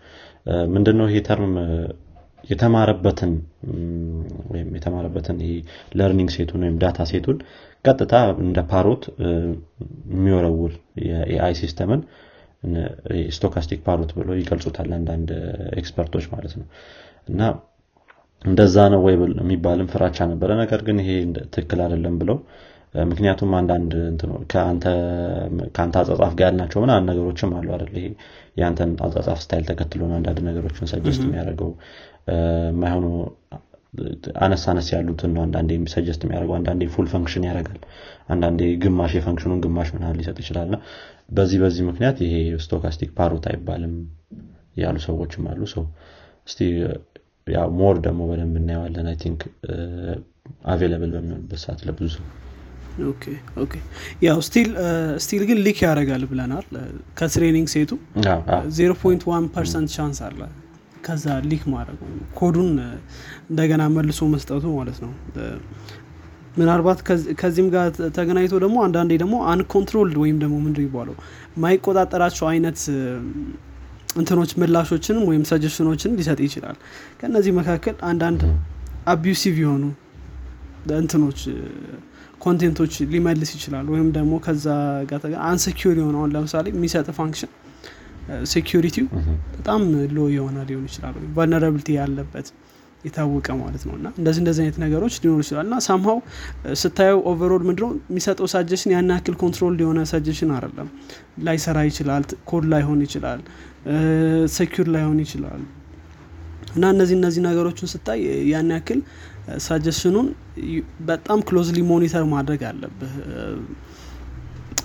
[0.74, 1.52] ምንድነው ይሄ term
[2.48, 3.32] የተማረበትን
[4.50, 5.52] ወይም የተማረበትን ይሄ
[5.98, 7.38] learning set ኡን ወይም data set ኡን
[7.84, 9.02] ቀጥታ እንደ parrot
[10.14, 10.74] የሚወረውር
[11.08, 12.02] የ AI system ን
[13.32, 15.30] stochastic parrot ብሎ ይገልጹታል አንዳንድ
[15.80, 16.66] expert ኦች ማለት ነው።
[17.28, 17.40] እና
[18.42, 21.10] እንደዛ ነው ወይ የሚባልም ፍራቻ ነበረ። ነገር ግን ይሄ
[21.54, 22.38] ትክክል አይደለም ብለው
[23.04, 23.92] ምክንያቱም አንዳንድ
[24.50, 24.84] ከአንተ
[26.00, 27.90] አጻጻፍ ጋር ያልናቸው ምናምን ነገሮችም አሉ አይደል?
[27.94, 28.06] ይሄ
[28.56, 31.70] የአንተን አጻጻፍ style ተከትሎ ነው አንዳንድ ነገሮችን suggest የሚያደርገው
[32.26, 33.06] የማይሆኑ
[34.44, 37.80] አነስ አነስ ያሉትን ነው። አንዳንዴ suggest የሚያደርገው አንዳንዴ full function ያደርጋል።
[38.28, 40.76] አንዳንዴ ግማሽ የ function ኡን ግማሽ ምናምን ሊሰጥ ይችላል። እና
[41.36, 42.34] በዚህ በዚህ ምክንያት ይሄ
[42.64, 43.94] stochastic parrot አይባልም
[44.76, 45.84] ያሉ ሰዎችም አሉ። ሰው
[46.48, 46.60] እስቲ
[47.46, 49.40] ያ more ደግሞ በደንብ እናየዋለን። I think
[50.66, 52.26] available በሚሆንበት ሰዓት ለብዙ ሰው።
[54.24, 54.38] ያው
[55.20, 56.66] still ግን leak ያደርጋል ብለናል።
[57.18, 57.92] ከ training set ኡ
[58.26, 60.40] አዎ፣ አዎ። 0.1 percent chance አለ
[61.04, 62.00] ከዛ leak ማድረጉ
[62.38, 62.70] ኮዱን
[63.50, 65.12] እንደገና መልሶ መስጠቱ ማለት ነው።
[66.58, 67.86] ምናልባት ከዚ- ከዚህም ጋር
[68.16, 71.16] ተገናኝቶ ደግሞ አንዳንዴ ደግሞ uncontrolled ወይም ደግሞ ምንድ ይባለው
[71.62, 72.78] ማይቆጣጠራቸው አይነት
[74.16, 76.76] እንትኖች ምላሾችንም ወይም suggestion ኦችን ሊሰጥ ይችላል።
[77.20, 78.42] ከእነዚህ መካከል አንዳንድ
[79.08, 79.84] abusive የሆኑ
[80.98, 81.40] እንትኖች
[82.44, 84.66] content ኦች ሊመልስ ይችላል። ወይም ደግሞ ከዛ
[85.10, 87.50] ጋር unsecure የሆነ አሁን ለምሳሌ የሚሰጥ function
[88.52, 89.06] security ው
[89.54, 89.80] በጣም
[90.16, 92.48] low የሆነ ሊሆን ይችላል ወይም vulnerability ያለበት
[93.04, 96.18] የታወቀ ማለት ነው እና እንደዚህ እንደዚህ አይነት ነገሮች ሊኖሩ ይችላል እና somehow
[96.82, 100.88] ስታየው overall ምንድነው የሚሰጠው suggestion ያን ያክል control የሆነ suggestion አይደለም።
[101.46, 103.42] ላይሰራ ይችላል ኮድ ላይሆን ይችላል
[104.54, 105.60] secure ላይሆን ይችላል
[106.76, 108.20] እና እነዚህ እነዚህ ነገሮችን ስታይ
[108.52, 109.00] ያን ያክል
[109.64, 110.28] suggestion ኡን
[111.08, 113.14] በጣም closely monitor ማድረግ አለብህ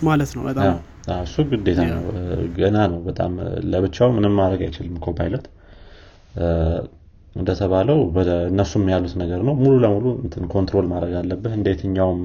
[0.07, 0.73] ማለት ነው በጣም
[1.23, 2.03] እሱ ግዴታ ነው።
[2.57, 3.33] ገና ነው። በጣም
[3.71, 5.45] ለብቻው ምንም ማድረግ አይችልም Copilot።
[7.35, 7.99] እንደተባለው
[8.49, 12.21] እነሱም ያሉት ነገር ነው። ሙሉ ለሙሉ እንትን control ማድረግ አለብህ። እንደ የትኛውም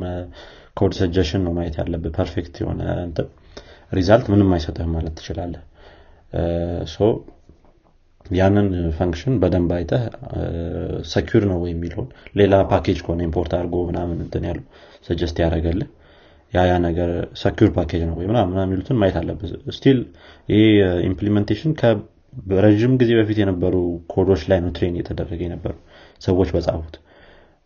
[0.74, 3.26] code suggestion ነው ማየት ያለብህ። perfect የሆነ እንትን
[3.92, 5.62] result ምንም አይሰጥህም ማለት ትችላለህ።
[6.90, 6.98] so
[8.34, 10.02] ያንን function በደንብ አይተህ
[11.10, 12.06] secure ነው የሚለውን
[12.40, 14.64] ሌላ ፓኬጅ ከሆነ import አድርጎ ምናምን እንትን ያለው
[15.08, 15.88] suggest ያደረገልህ
[16.52, 19.98] ያ ያ ነገር secure package ነው ምናምን የሚሉትን ማየት አለበት still
[20.48, 20.66] ይህ
[21.08, 23.74] implementation ከረዥም ጊዜ በፊት የነበሩ
[24.12, 25.74] ኮዶች ላይ ነው train እየተደረገ የነበሩ
[26.20, 26.94] ሰዎች በጻፉት።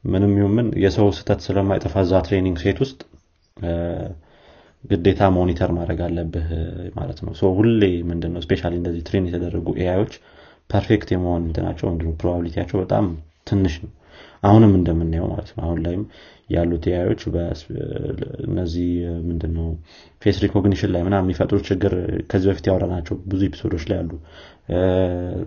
[0.04, 2.98] ምንም ይሁን ምን የሰው ስህተት ስለማይጠፋ እዛ training set ውስጥ
[4.84, 6.48] ግዴታ monitor ማድረግ አለብህ
[6.98, 10.12] ማለት ነው። ሁሌ ምንድነው specially እንደዚህ train የተደረጉ AI ኦች
[10.70, 13.04] perfect የመሆን እንትናቸው ምንድነው probability ያቸው በጣም
[13.46, 13.90] ትንሽ ነው።
[14.42, 16.02] አሁንም እንደምናየው ማለት ነው። አሁን ላይም
[16.48, 17.22] ያሉት AI ኦች
[18.46, 18.88] እነዚህ
[19.26, 19.66] ምንድነው
[20.22, 21.92] face recognition ላይ ምና የሚፈጥሩት ችግር
[22.30, 24.11] ከዚህ በፊት ያወራናቸው ብዙ episode ኦች ላይ አሉ።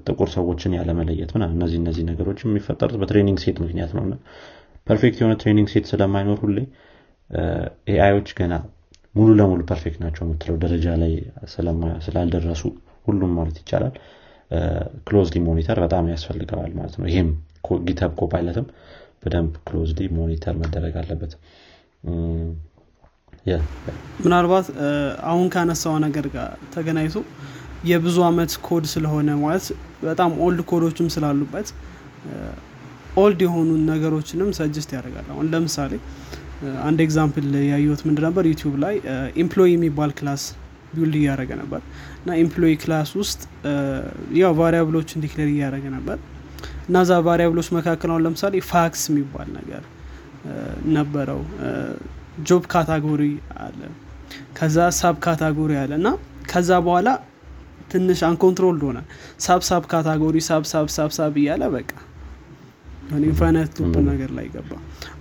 [0.06, 4.06] ጥቁር ሰዎችን ያለመለየት ምና እነዚህ እነዚህ ነገሮች የሚፈጠሩት በ training set ምክንያት ነው።
[4.88, 6.58] perfect የሆነ training set ስለማይኖር ሁሌ
[7.94, 8.54] AI ኦች ገና
[9.16, 11.14] ሙሉ ለሙሉ perfect ናቸው የምትለው ደረጃ ላይ
[12.06, 12.64] ስላልደረሱ
[13.08, 13.94] ሁሉም ማለት ይቻላል።
[15.08, 17.30] closely monitor በጣም ያስፈልገዋል ማለት ነው። ይህም
[17.86, 18.66] GitHub Copilot ም
[19.24, 21.34] በደንብ closely monitor መደረግ አለበት።
[24.24, 24.68] ምናልባት
[25.30, 27.16] አሁን ካነሳው ነገር ጋር ተገናኝቶ
[27.90, 29.66] የብዙ አመት ኮድ ስለሆነ ማለት
[30.04, 31.70] በጣም old code ኦችም ስላሉበት
[33.22, 35.94] old የሆኑ ነገሮችንም suggest ያደርጋል። አሁን ለምሳሌ
[36.88, 38.44] አንድ example ያየሁት ምንድ ነበር?
[38.52, 38.96] YouTube ላይ
[39.44, 40.44] employee የሚባል class
[40.94, 41.82] build እያደረገ ነበር።
[42.22, 43.42] እና employee class ውስጥ
[44.42, 46.18] ያው variable ኦችን declare እያደረገ ነበር
[46.88, 49.84] እና ዛ variable ኦች መካከል አሁን ለምሳሌ fax የሚባል ነገር
[50.96, 51.42] ነበረው።
[52.48, 53.24] job category
[53.64, 53.80] አለ
[54.58, 56.10] ከዛ sub category አለ እና
[56.52, 57.10] ከዛ በኋላ
[57.92, 59.00] ትንሽ uncontrolled ሆነ።
[59.46, 61.90] sub sub category sub sub sub sub እያለ በቃ
[63.22, 64.72] infinite loop ነገር ላይ ገባ።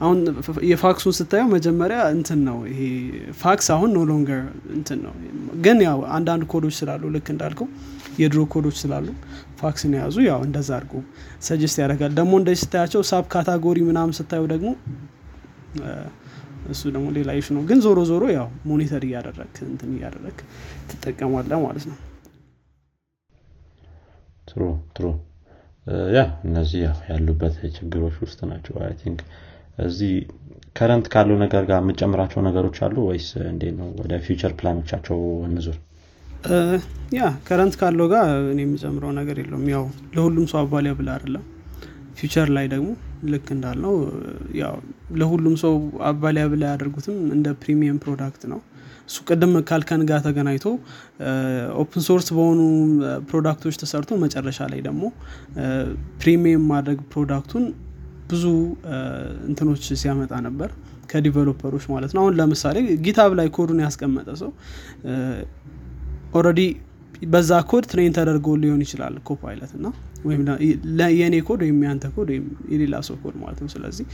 [0.00, 0.18] አሁን
[0.70, 2.80] የ fax ኡን ስታየው መጀመሪያ እንትን ነው ይሄ
[3.40, 4.42] fax አሁን no longer
[4.76, 5.14] እንትን ነው።
[5.64, 7.68] ግን ያው አንዳንድ ኮዶች ስላሉ ልክ እንዳልከው
[8.18, 9.06] የድሮ ኮዶች ስላሉ
[9.60, 10.94] fax ን የያዙ ያው እንደዛ አድርጎ
[11.46, 14.68] suggest ያደርጋል። ደግሞ እንደዚህ ስታያቸው sub category ምናምን ስታየው ደግሞ
[16.70, 20.36] እሱ ደግሞ ሌላ issue ነው። ግን ዞሮ ዞሮ ያው monitor እያደረግ እንትን እያደረግ
[20.90, 21.98] ትጠቀመዋለህ ማለት ነው።
[24.48, 24.62] true
[24.96, 25.06] true።
[26.14, 29.20] ያ እነዚህ ያሉበት ችግሮች ውስጥ ናቸው። I think
[29.84, 30.12] እዚህ
[30.76, 33.88] current ካለው ነገር ጋር የምጨምራቸው ነገሮች አሉ ወይስ እንዴት ነው?
[34.00, 35.76] ወደ future plan ኦቻቸው እንዙር
[37.12, 39.84] ያ current ካለው ጋር እኔ የምጨምረው ነገር የለውም። ያው
[40.16, 41.44] ለሁሉም ሰው available አይደለም።
[42.18, 42.88] future ላይ ደግሞ
[43.32, 43.94] ልክ እንዳልነው
[44.60, 44.74] ያው
[45.20, 45.74] ለሁሉም ሰው
[46.10, 48.60] available ያደርጉትም እንደ premium product ነው።
[49.08, 50.66] እሱ ቅድም ካልከን ጋር ተገናኝቶ
[51.82, 52.60] open source በሆኑ
[53.30, 55.02] product ኦች ተሰርቶ መጨረሻ ላይ ደግሞ
[56.22, 57.64] premium ማድረግ product ኡን
[58.30, 58.44] ብዙ
[59.48, 60.70] እንትኖች ሲያመጣ ነበር።
[61.10, 62.76] ከ developer ኦች ማለት ነው። አሁን ለምሳሌ
[63.06, 64.50] GitHub ላይ ኮዱን ያስቀመጠ ሰው
[66.34, 66.60] already
[67.32, 69.86] በዛ code train ተደርጎ ሊሆን ይችላል Copilot እና
[70.26, 70.42] ወይም
[71.18, 74.06] የእኔ ኮድ ወይም ያንተ ኮድ ወይም የሌላ ሰው ኮድ ማለት ነው። ስለዚህ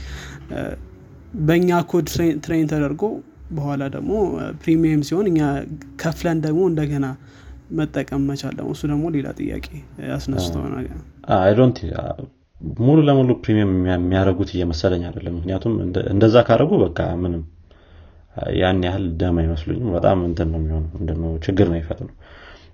[1.47, 2.07] በእኛ code
[2.45, 3.03] train ተደርጎ
[3.57, 4.13] በኋላ ደግሞ
[4.61, 5.41] premium ሲሆን እኛ
[6.01, 7.05] ከፍለን ደግሞ እንደገና
[7.77, 9.67] መጠቀም መቻል ደግሞ እሱ ደግሞ ሌላ ጥያቄ
[10.11, 10.97] ያስነስተው ነገር
[12.79, 15.73] ሙሉ ለሙሉ premium የሚያደረጉት እየመሰለኝ አይደለም። ምክንያቱም
[16.13, 17.41] እንደዛ ካደረጉ በቃ ምንም
[18.61, 22.07] ያን ያህል ደም አይመስሉኝም። በጣም እንትን ነው የሚሆነው ችግር ነው ይፈጥሩ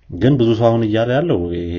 [0.10, 1.76] ግን ብዙ ሰው አሁን እያለ ያለው ይሄ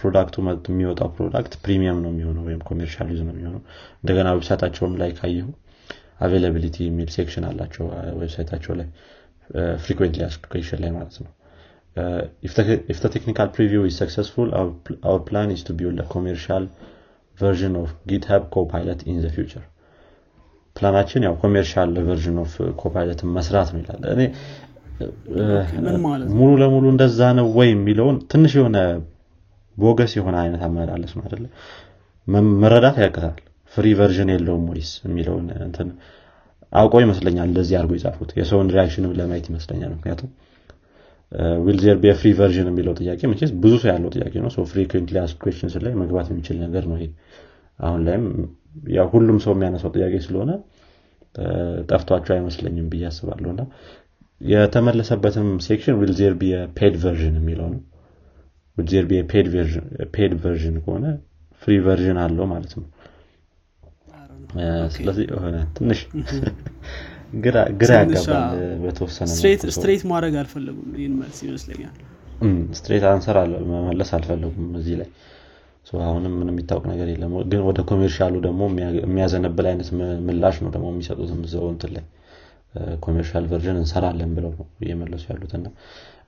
[0.00, 0.36] product ኡ
[0.68, 3.62] የሚወጣው product premium ነው የሚሆነው ወይም commercial use ነው የሚሆነው።
[4.02, 5.48] እንደገና website ኣቸውም ላይ ካየሁ
[6.20, 7.86] availability የሚል section አላቸው
[8.20, 8.88] website ኣቸው ላይ
[9.78, 11.32] frequently asked question ላይ ማለት ነው።
[12.42, 16.04] if the, if the technical preview is successful our, our plan is to build a
[16.04, 16.68] commercial
[17.38, 17.88] version of
[20.78, 24.22] plan ኣችን ያው commercial version of Copilot መስራት ነው ይላል። እኔ
[26.36, 28.78] ሙሉ ለሙሉ እንደዛ ነው ወይ የሚለውን ትንሽ የሆነ
[29.76, 31.44] bogus የሆነ አይነት አመላለስ ነው አደለ
[32.62, 33.36] መረዳት ያቅታል።
[33.74, 35.88] free version የለውም ወይስ የሚለውን እንትን
[36.72, 40.30] አውቀው ይመስለኛል እንደዚህ አድርጎ የጻፉት። የሰውን reaction ም ለማየት ይመስለኛል። ምክንያቱም
[41.64, 45.16] will there be free version የሚለው ጥያቄ መቼስ ብዙ ሰው ያለው ጥያቄ ነው። frequently
[45.86, 47.06] ላይ መግባት የሚችል ነገር ነው ይሄ።
[47.78, 48.24] አሁን ላይም
[48.92, 50.50] ያው ሁሉም ሰው የሚያነሳው ጥያቄ ስለሆነ
[51.88, 53.62] ጠፍቷቸው አይመስለኝም ብዬ አስባለሁ። እና
[54.40, 56.44] የተመለሰበትም section will there be
[56.76, 57.80] paid version የሚለው ነው።
[58.76, 59.14] will there be
[60.14, 61.06] paid version ከሆነ
[61.62, 62.86] free version አለው ማለት ነው።
[64.94, 65.98] ስለዚህ የሆነ ትንሽ
[67.40, 67.56] ግራ
[67.94, 68.44] ያጋባል
[68.82, 69.28] በተወሰነ
[69.68, 71.96] straight ማድረግ አልፈለጉም ይህን መልስ ይመስለኛል።
[72.78, 73.36] straight answer
[73.72, 75.08] መመለስ አልፈለጉም እዚህ ላይ
[76.04, 78.60] አሁንም ምን የሚታወቅ ነገር የለም። ግን ወደ commercial ኡ ደግሞ
[79.02, 79.88] የሚያዘነብል አይነት
[80.28, 82.04] ምላሽ ነው ደግሞ የሚሰጡትም እዛው ላይ።
[83.04, 85.66] commercial version እንሰራለን ብለው ነው እየመለሱ ያሉትና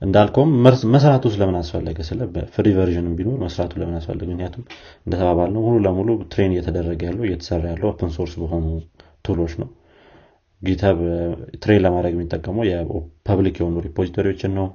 [0.03, 0.53] እንዳልከውም
[0.95, 1.99] መስራቱ ስለምን አስፈለገ?
[2.09, 2.21] ስለ
[2.55, 4.29] free version ቢኖር መስራቱ ለምን አስፈለገ?
[4.31, 4.63] ምክንያቱም
[5.05, 8.65] እንደተባባልነው ሙሉ ለሙሉ train እየተደረገ ያለው እየተሰራ ያለው open source በሆኑ
[9.25, 9.69] tool ኦች ነው።
[10.63, 10.99] GitHub
[11.63, 14.67] train ለማድረግ የሚጠቀመው የ public የሆኑ repository ዎችን ነው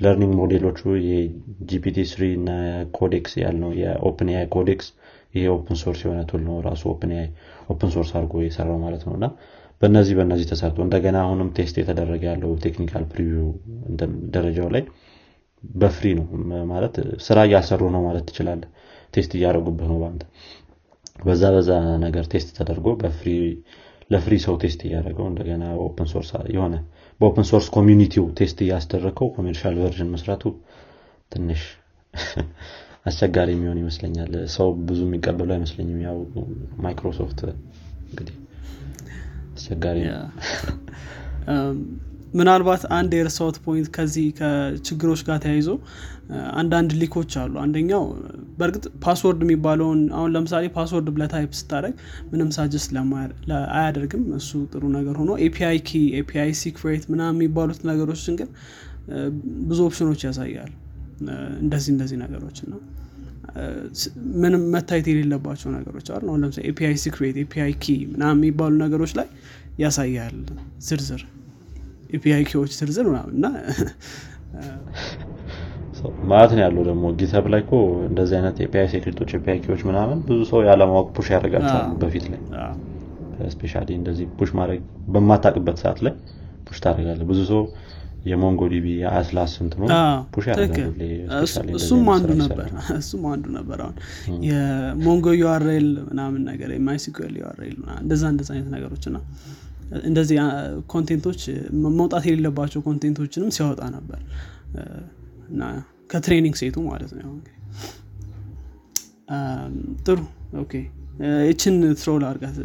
[0.00, 2.50] learning model ኦቹ የ GPT three እና
[2.96, 4.88] Codex ያልነው የ OpenAI Codex
[5.34, 6.82] ይሄ open source የሆነ tool ነው ራሱ
[7.68, 9.26] open source አድርጎ የሰራው ማለት ነው። እና
[9.82, 13.48] በእነዚህ በእነዚህ ተሰርቶ እንደገና አሁንም test የተደረገ ያለው technical preview
[14.34, 14.82] ደረጃው ላይ
[15.74, 16.26] በ free ነው።
[16.72, 16.94] ማለት
[17.26, 18.62] ስራ እያሰሩ ነው ማለት ትችላለህ
[19.14, 20.22] test እያደረጉብህ ነው በአንተ።
[21.24, 21.70] በዛ በዛ
[22.04, 22.86] ነገር test ተደርጎ
[24.10, 26.74] ለ free ሰው test እያደረገው እንደገና open source የሆነ
[27.24, 30.42] በ open source community ው test እያስደረገው commercial version መስራቱ
[31.32, 31.62] ትንሽ
[33.08, 36.16] አስቸጋሪ የሚሆን ይመስለኛል። ሰው ብዙ የሚቀበሉ አይመስለኝም። ያው
[36.84, 37.40] ማይክሮሶፍት
[38.04, 38.36] እንግዲህ
[39.54, 39.98] አስቸጋሪ
[42.34, 45.68] ምናልባት አንድ የረሳሁት point ከዚህ ከችግሮች ጋር ተያይዞ
[46.60, 48.02] አንዳንድ leak ኦች አሉ። አንደኛው
[48.58, 51.94] በእርግጥ password የሚባለውን አሁን ለምሳሌ password ብለህ type ስታደርግ
[52.32, 52.90] ምንም suggest
[53.74, 58.50] አያደርግም እሱ ጥሩ ነገር ሆኖ API key API secret ምናምን የሚባሉት ነገሮችን ግን
[59.68, 60.72] ብዙ ኦፕሽኖች ያሳያል።
[61.62, 62.80] እንደዚህ እንደዚህ ነገሮች ነው።
[64.42, 69.28] ምንም መታየት የሌለባቸው ነገሮች አሉ። ለምሳሌ API secret API key ምናምን የሚባሉ ነገሮች ላይ
[69.78, 70.36] ያሳያል
[70.88, 71.22] ዝርዝር
[72.10, 73.46] API key ዎች ዝርዝር ምናምን እና
[76.30, 77.74] ማለት ነው ያለው ደግሞ GitHub ላይ ኮ
[78.08, 82.26] እንደዚህ አይነት API secret ኦች API key ዎች ምናምን ብዙ ሰው ያለማወቅ push ያደርጋቸዋል በፊት
[82.32, 82.40] ላይ።
[83.52, 84.80] especially እንደዚህ push ማድረግ
[85.14, 86.14] በማታቅበት ሰዓት ላይ
[86.66, 87.62] push ታደርጋለህ ብዙ ሰው
[88.26, 89.82] የ MongoDB የ Atlas እንትኑ
[90.34, 90.46] push
[91.78, 92.68] እሱም አንዱ ነበር።
[93.00, 93.96] እሱም አንዱ ነበር። አሁን
[94.46, 99.20] የ Mongo URL ምናምን ነገር የ MySQL URL እንደዛ እንደዛ አይነት ነገሮችና
[100.02, 100.36] እንደዚህ
[100.92, 101.40] content ኦች
[101.96, 104.20] መውጣት የሌለባቸው content ኦችንም ሲያወጣ ነበር።
[105.50, 105.62] እና
[106.10, 107.32] ከ training set ኡ ማለት ነው
[110.06, 110.18] ጥሩ
[110.62, 110.72] okay።
[111.48, 112.56] ይችን troll አርጋት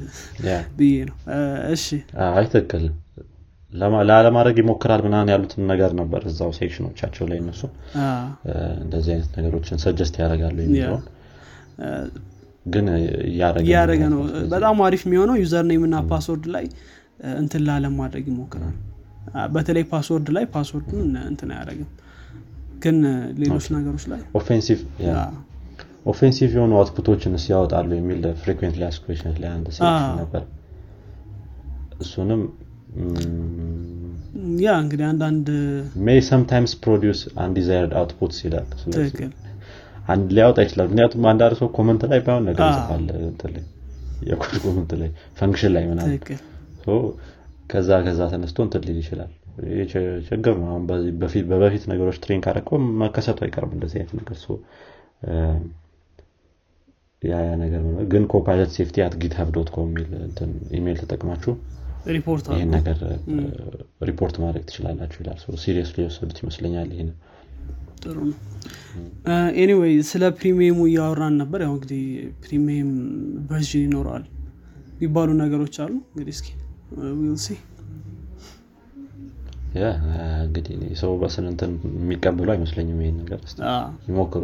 [0.78, 1.16] ብዬ ነው።
[1.76, 1.86] እሺ።
[2.30, 2.84] አይ ትክክል
[4.08, 7.62] ላለማድረግ ይሞክራል ምናምን ያሉትን ነገር ነበር እዛው section ኦቻቸው ላይ እነሱ።
[8.84, 11.04] እንደዚህ አይነት ነገሮችን suggest ያደርጋሉ የሚለውን
[12.66, 12.86] ግን
[13.64, 14.22] እያደረገ ነው።
[14.54, 16.66] በጣም አሪፍ የሚሆነው username እና password ላይ
[17.40, 18.76] እንትን ላለማድረግ ይሞክራል
[19.56, 21.90] በተለይ password ላይ password ኡን እንትን አያደረግም
[22.84, 22.98] ግን
[23.42, 24.22] ሌሎች ነገሮች ላይ
[26.06, 30.44] ኦፌንሲቭ የሆኑ አውትፑቶችን ያወጣሉ የሚል frequently asked question ላይ አንድ section ነበር።
[32.00, 32.42] እሱንም
[34.64, 35.48] yeah እንግዲህ አንዳንድ
[36.06, 38.68] may sometimes produce undesired outputs ይላል።
[40.14, 43.04] አንድ ሊያወጣ ይችላል። ምክንያቱም አንዳንድ ሰው comment ላይ ባይሆን ነገር ይጽፋል።
[44.30, 46.16] የ code comment ላይ function ላይ ምናምን
[47.68, 49.32] ከዛ ከዛ ተነስቶ እንትን ሊል ይችላል።
[50.28, 54.38] ችግር ነው። አሁን በበፊት ነገሮች train ካረከው መከሰቱ አይቀርም እንደዚህ አይነት ነገር።
[57.24, 60.12] ያ ነገር ግን copilot safety at github dot com የሚል
[60.78, 61.54] ኢሜይል ተጠቅማችሁ
[62.52, 62.98] ይህን ነገር
[64.10, 67.10] ሪፖርት ማድረግ ትችላላችሁ ይላል። serious ሊወሰዱት ይመስለኛል ይህን
[68.04, 68.38] ጥሩ ነው።
[69.62, 72.04] anyway ስለ premium ኡ እያወራን ነበር። ያው እንግዲህ
[72.46, 72.92] premium
[73.50, 74.24] version ይኖረዋል
[74.94, 76.48] የሚባሉ ነገሮች አሉ። እንግዲህ እስኪ
[77.18, 77.48] we'll see
[80.44, 83.42] እንግዲህ ሰው በስንንትን የሚቀበሉ አይመስለኝም ይሄን ነገር።
[84.08, 84.44] ይሞክሩ።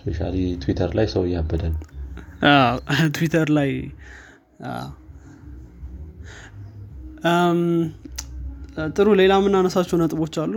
[0.00, 0.18] especially
[0.62, 1.80] Twitter ላይ ሰው እያበደ ነው።
[3.16, 3.70] ትዊተር ላይ
[8.92, 10.54] ጥሩ ሌላ የምናነሳቸው ነጥቦች አሉ?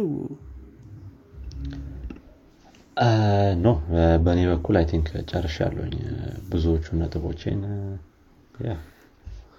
[3.64, 3.68] no
[4.26, 5.94] በእኔ በኩል I think ጨርሻ ያለኝ
[6.52, 7.62] ብዙዎቹ ነጥቦቼን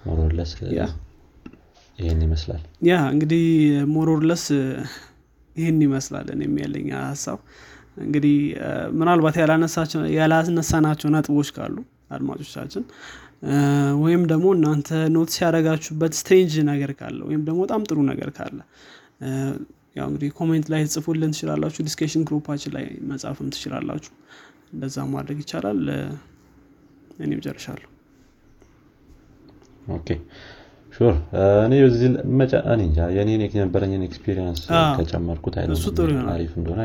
[0.02, 0.52] more or less
[1.98, 2.62] ይህን ይመስላል.
[2.88, 3.44] yeah እንግዲህ
[3.94, 4.44] more or less
[5.56, 7.38] ይህን ይመስላል የሚለኝ ሀሳብ።
[8.04, 8.36] እንግዲህ
[8.98, 9.36] ምናልባት
[10.18, 11.76] ያላነሳናቸው ነጥቦች ካሉ
[12.16, 12.84] አድማጮቻችን
[14.02, 18.58] ወይም ደግሞ እናንተ notice ያደረጋችሁበት strange ነገር ካለ ወይም ደግሞ በጣም ጥሩ ነገር ካለ
[19.98, 24.12] ያው እንግዲህ comment ላይ ጽፉልን ትችላላችሁ discussion group ኣችን ላይ መጻፍም ትችላላችሁ።
[24.74, 25.82] እንደዛ ማድረግ ይቻላል።
[27.24, 27.88] እኔም ጨርሻለሁ
[29.94, 30.08] okay።
[30.92, 31.14] sure።
[31.64, 32.08] እኔ በዚህ
[32.68, 34.62] እኔ እንጃ። የኔን የነበረኝን experience
[34.98, 35.54] ከጨመርኩት
[36.32, 36.80] አሪፍ እንደሆነ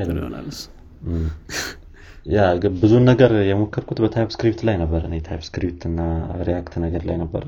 [2.27, 2.45] yeah
[2.81, 5.99] ብዙን ነገር የሞከርኩት በ TypeScript ላይ ነበር። እኔ TypeScript እና
[6.47, 7.43] React ነገር ላይ ነበር።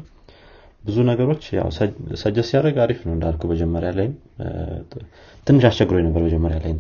[0.84, 1.68] ብዙ ነገሮች ያው
[2.22, 4.08] ሰጀስ ሲያደርግ አሪፍ ነው እንዳልኩ መጀመሪያ ላይ
[5.48, 6.72] ትንሽ አስቸግሮ ነበር መጀመሪያ ላይ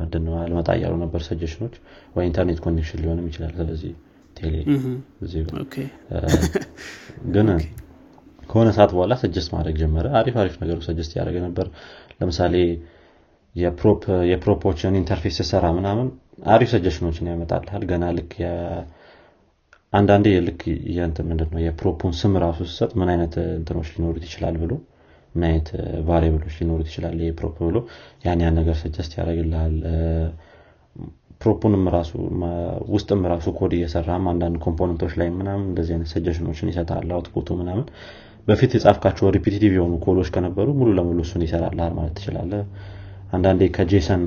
[0.00, 1.74] ምንድነው አልመጣ እያሉ ነበር suggestion ኦች።
[2.16, 3.92] ወይ internet connection ሊሆንም ይችላል ስለዚህ
[4.36, 4.54] ቴሌ
[7.34, 7.48] ግን
[8.48, 11.66] ከሆነ ሰዓት በኋላ suggest ማድረግ ጀመረ። አሪፍ አሪፍ ነገሮች suggest ያደረገ ነበር።
[12.20, 12.54] ለምሳሌ
[14.30, 16.08] የ prop ኦችን interface ስሰራ ምናምን
[16.52, 18.32] አሪፍ suggestion ኦችን ያመጣልል ገና ልክ
[19.92, 20.62] አንዳንዴ ልክ
[21.28, 24.72] ምንድን ነው የ prop ኡን ስም ራሱ ስሰጥ ምን አይነት እንትኖች ሊኖሩት ይችላል ብሎ
[25.34, 25.68] ምን አይነት
[26.08, 27.78] variable ኦች ሊኖሩት ይችላል ይሄ prop ብሎ
[28.26, 29.74] ያን ያን ነገር suggest ያደረግልሃል
[31.40, 32.12] prop ኡንም ራሱ
[32.94, 37.46] ውስጥም ራሱ ኮድ እየሰራም አንዳንድ component ኦች ላይ ምናምን እንደዚህ አይነት suggestion ኦችን ይሰጣል። output
[37.46, 37.84] ኡ ምናምን
[38.48, 42.52] በፊት የጻፍካቸው repetitive የሆኑ ኮሎች ከነበሩ ሙሉ ለሙሉ እሱን ይሰራልሃል ማለት ትችላለ
[43.32, 44.22] አንዳንዴ ከ JSON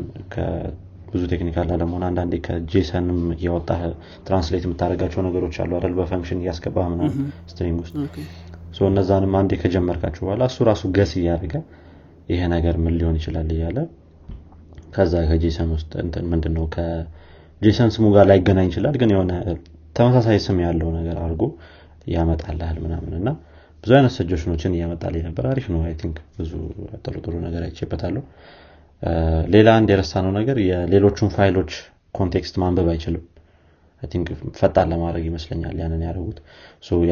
[1.11, 3.69] ብዙ technical ለመሆን አንዳንዴ ከ JSON ም እያወጣ
[4.27, 5.93] translate የምታደረጋቸው ነገሮች አሉ አይደል?
[5.97, 7.15] በ function እያስገባ ምናምን
[7.49, 7.95] string ውስጥ።
[8.89, 11.55] እነዛንም አንዴ ከጀመርካቸው በኋላ እሱ ራሱ guess እያደረገ
[12.29, 13.79] ይሄ ነገር ምን ሊሆን ይችላል እያለ
[14.95, 15.91] ከዛ ከ JSON ውስጥ
[16.31, 19.31] ምንድነው ከ JSON ስሙ ጋር ላይገናኝ ይችላል ግን የሆነ
[19.95, 21.43] ተመሳሳይ ስም ያለው ነገር አድርጎ
[22.13, 23.29] ያመጣልሃል ምናምን እና
[23.83, 26.51] ብዙ አይነት suggestion ኦችን እያመጣልኝ ነበር። አሪፍ ነው። think ብዙ
[27.03, 28.23] ጥሩ ጥሩ ነገር አይቼበታለሁ።
[29.53, 31.71] ሌላ አንድ የረሳነው ነገር የሌሎቹን file ኦች
[32.15, 33.23] context ማንበብ አይችልም።
[34.03, 34.27] think
[34.59, 36.37] ፈጣን ለማድረግ ይመስለኛል ያንን ያደረጉት።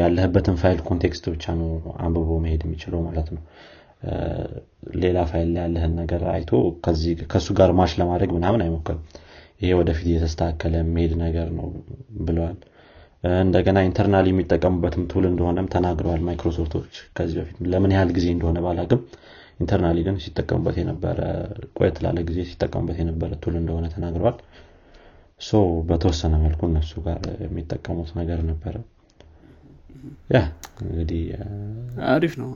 [0.00, 1.68] ያለህበትን file context ብቻ ነው
[1.98, 3.42] አንብቦ መሄድ የሚችለው ማለት ነው።
[5.00, 6.50] ሌላ ፋይል ላይ ያለህን ነገር አይቶ
[7.26, 9.02] ከእሱ ጋር match ለማድረግ ምናምን አይሞክርም።
[9.60, 11.66] ይሄ ወደፊት እየተስተካከለ የሚሄድ ነገር ነው
[12.20, 12.58] ብለዋል
[13.40, 19.00] እንደገና internal የሚጠቀሙበትም tool እንደሆነም ተናግረዋል ማይክሮሶፍቶች። ከዚህ በፊት ለምን ያህል ጊዜ እንደሆነ ባላቅም
[19.60, 21.18] internally ግን ሲጠቀሙበት የነበረ
[21.76, 24.36] ቆየት ላለ ጊዜ ሲጠቀሙበት የነበረ tool እንደሆነ ተናግረዋል።
[25.40, 25.58] so
[25.88, 28.74] በተወሰነ መልኩ እነሱ ጋር የሚጠቀሙት ነገር ነበረ።
[30.34, 30.40] ያ
[30.84, 31.22] እንግዲህ
[32.10, 32.50] አሪፍ ነው።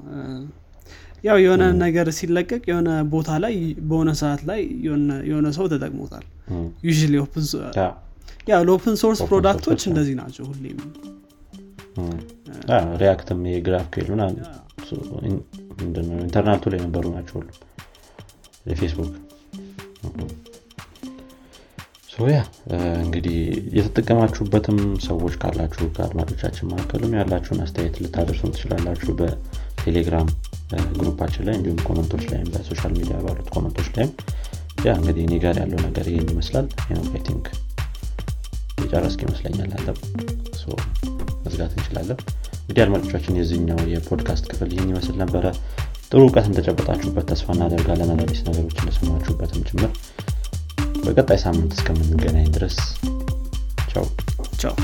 [1.25, 3.55] ያው የሆነ ነገር ሲለቀቅ የሆነ ቦታ ላይ
[3.89, 4.61] በሆነ ሰዓት ላይ
[5.29, 6.25] የሆነ ሰው ተጠቅሞታል።
[6.85, 6.91] ዩ
[8.51, 10.81] ያው ለኦፕን ሶርስ ፕሮዳክቶች እንደዚህ ናቸው ሁሌም።
[13.01, 14.09] ሪያክትም የግራፍ ኬል
[16.23, 17.49] ኢንተርናቱ ላይ የነበሩ ናቸው ሁሉ
[18.71, 19.13] የፌስቡክ
[22.29, 22.41] ያ
[23.03, 23.37] እንግዲህ
[23.77, 30.29] የተጠቀማችሁበትም ሰዎች ካላችሁ ከአድማጮቻችን መካከልም ያላችሁን አስተያየት ልታደርሱን ትችላላችሁ በቴሌግራም
[30.95, 34.13] group ኣችን ላይ እንዲሁም comment ኦች ላይም በ social media ባሉት comment ኦች ላይም።
[34.87, 36.69] yeah እንግዲህ እኔ ጋር ያለው ነገር ይህን ይመስላል።
[37.27, 37.47] think
[38.85, 39.89] የጨረስክ ይመስለኛል አለ
[41.47, 42.19] መዝጋት እንችላለን።
[42.61, 45.45] እንግዲህ አድማጮቻችን የዚህኛው የፖድካስት ክፍል ይህን ይመስል ነበረ።
[46.09, 49.91] ጥሩ እውቀት እንደጨበጣችሁበት ተስፋ እናደርጋለን። አዳዲስ ነገሮች እንደሰማችሁበትም ጭምር።
[51.05, 52.79] በቀጣይ ሳምንት እስከምንገናኝ ድረስ
[53.93, 54.07] ቻው።
[54.63, 54.75] ቻው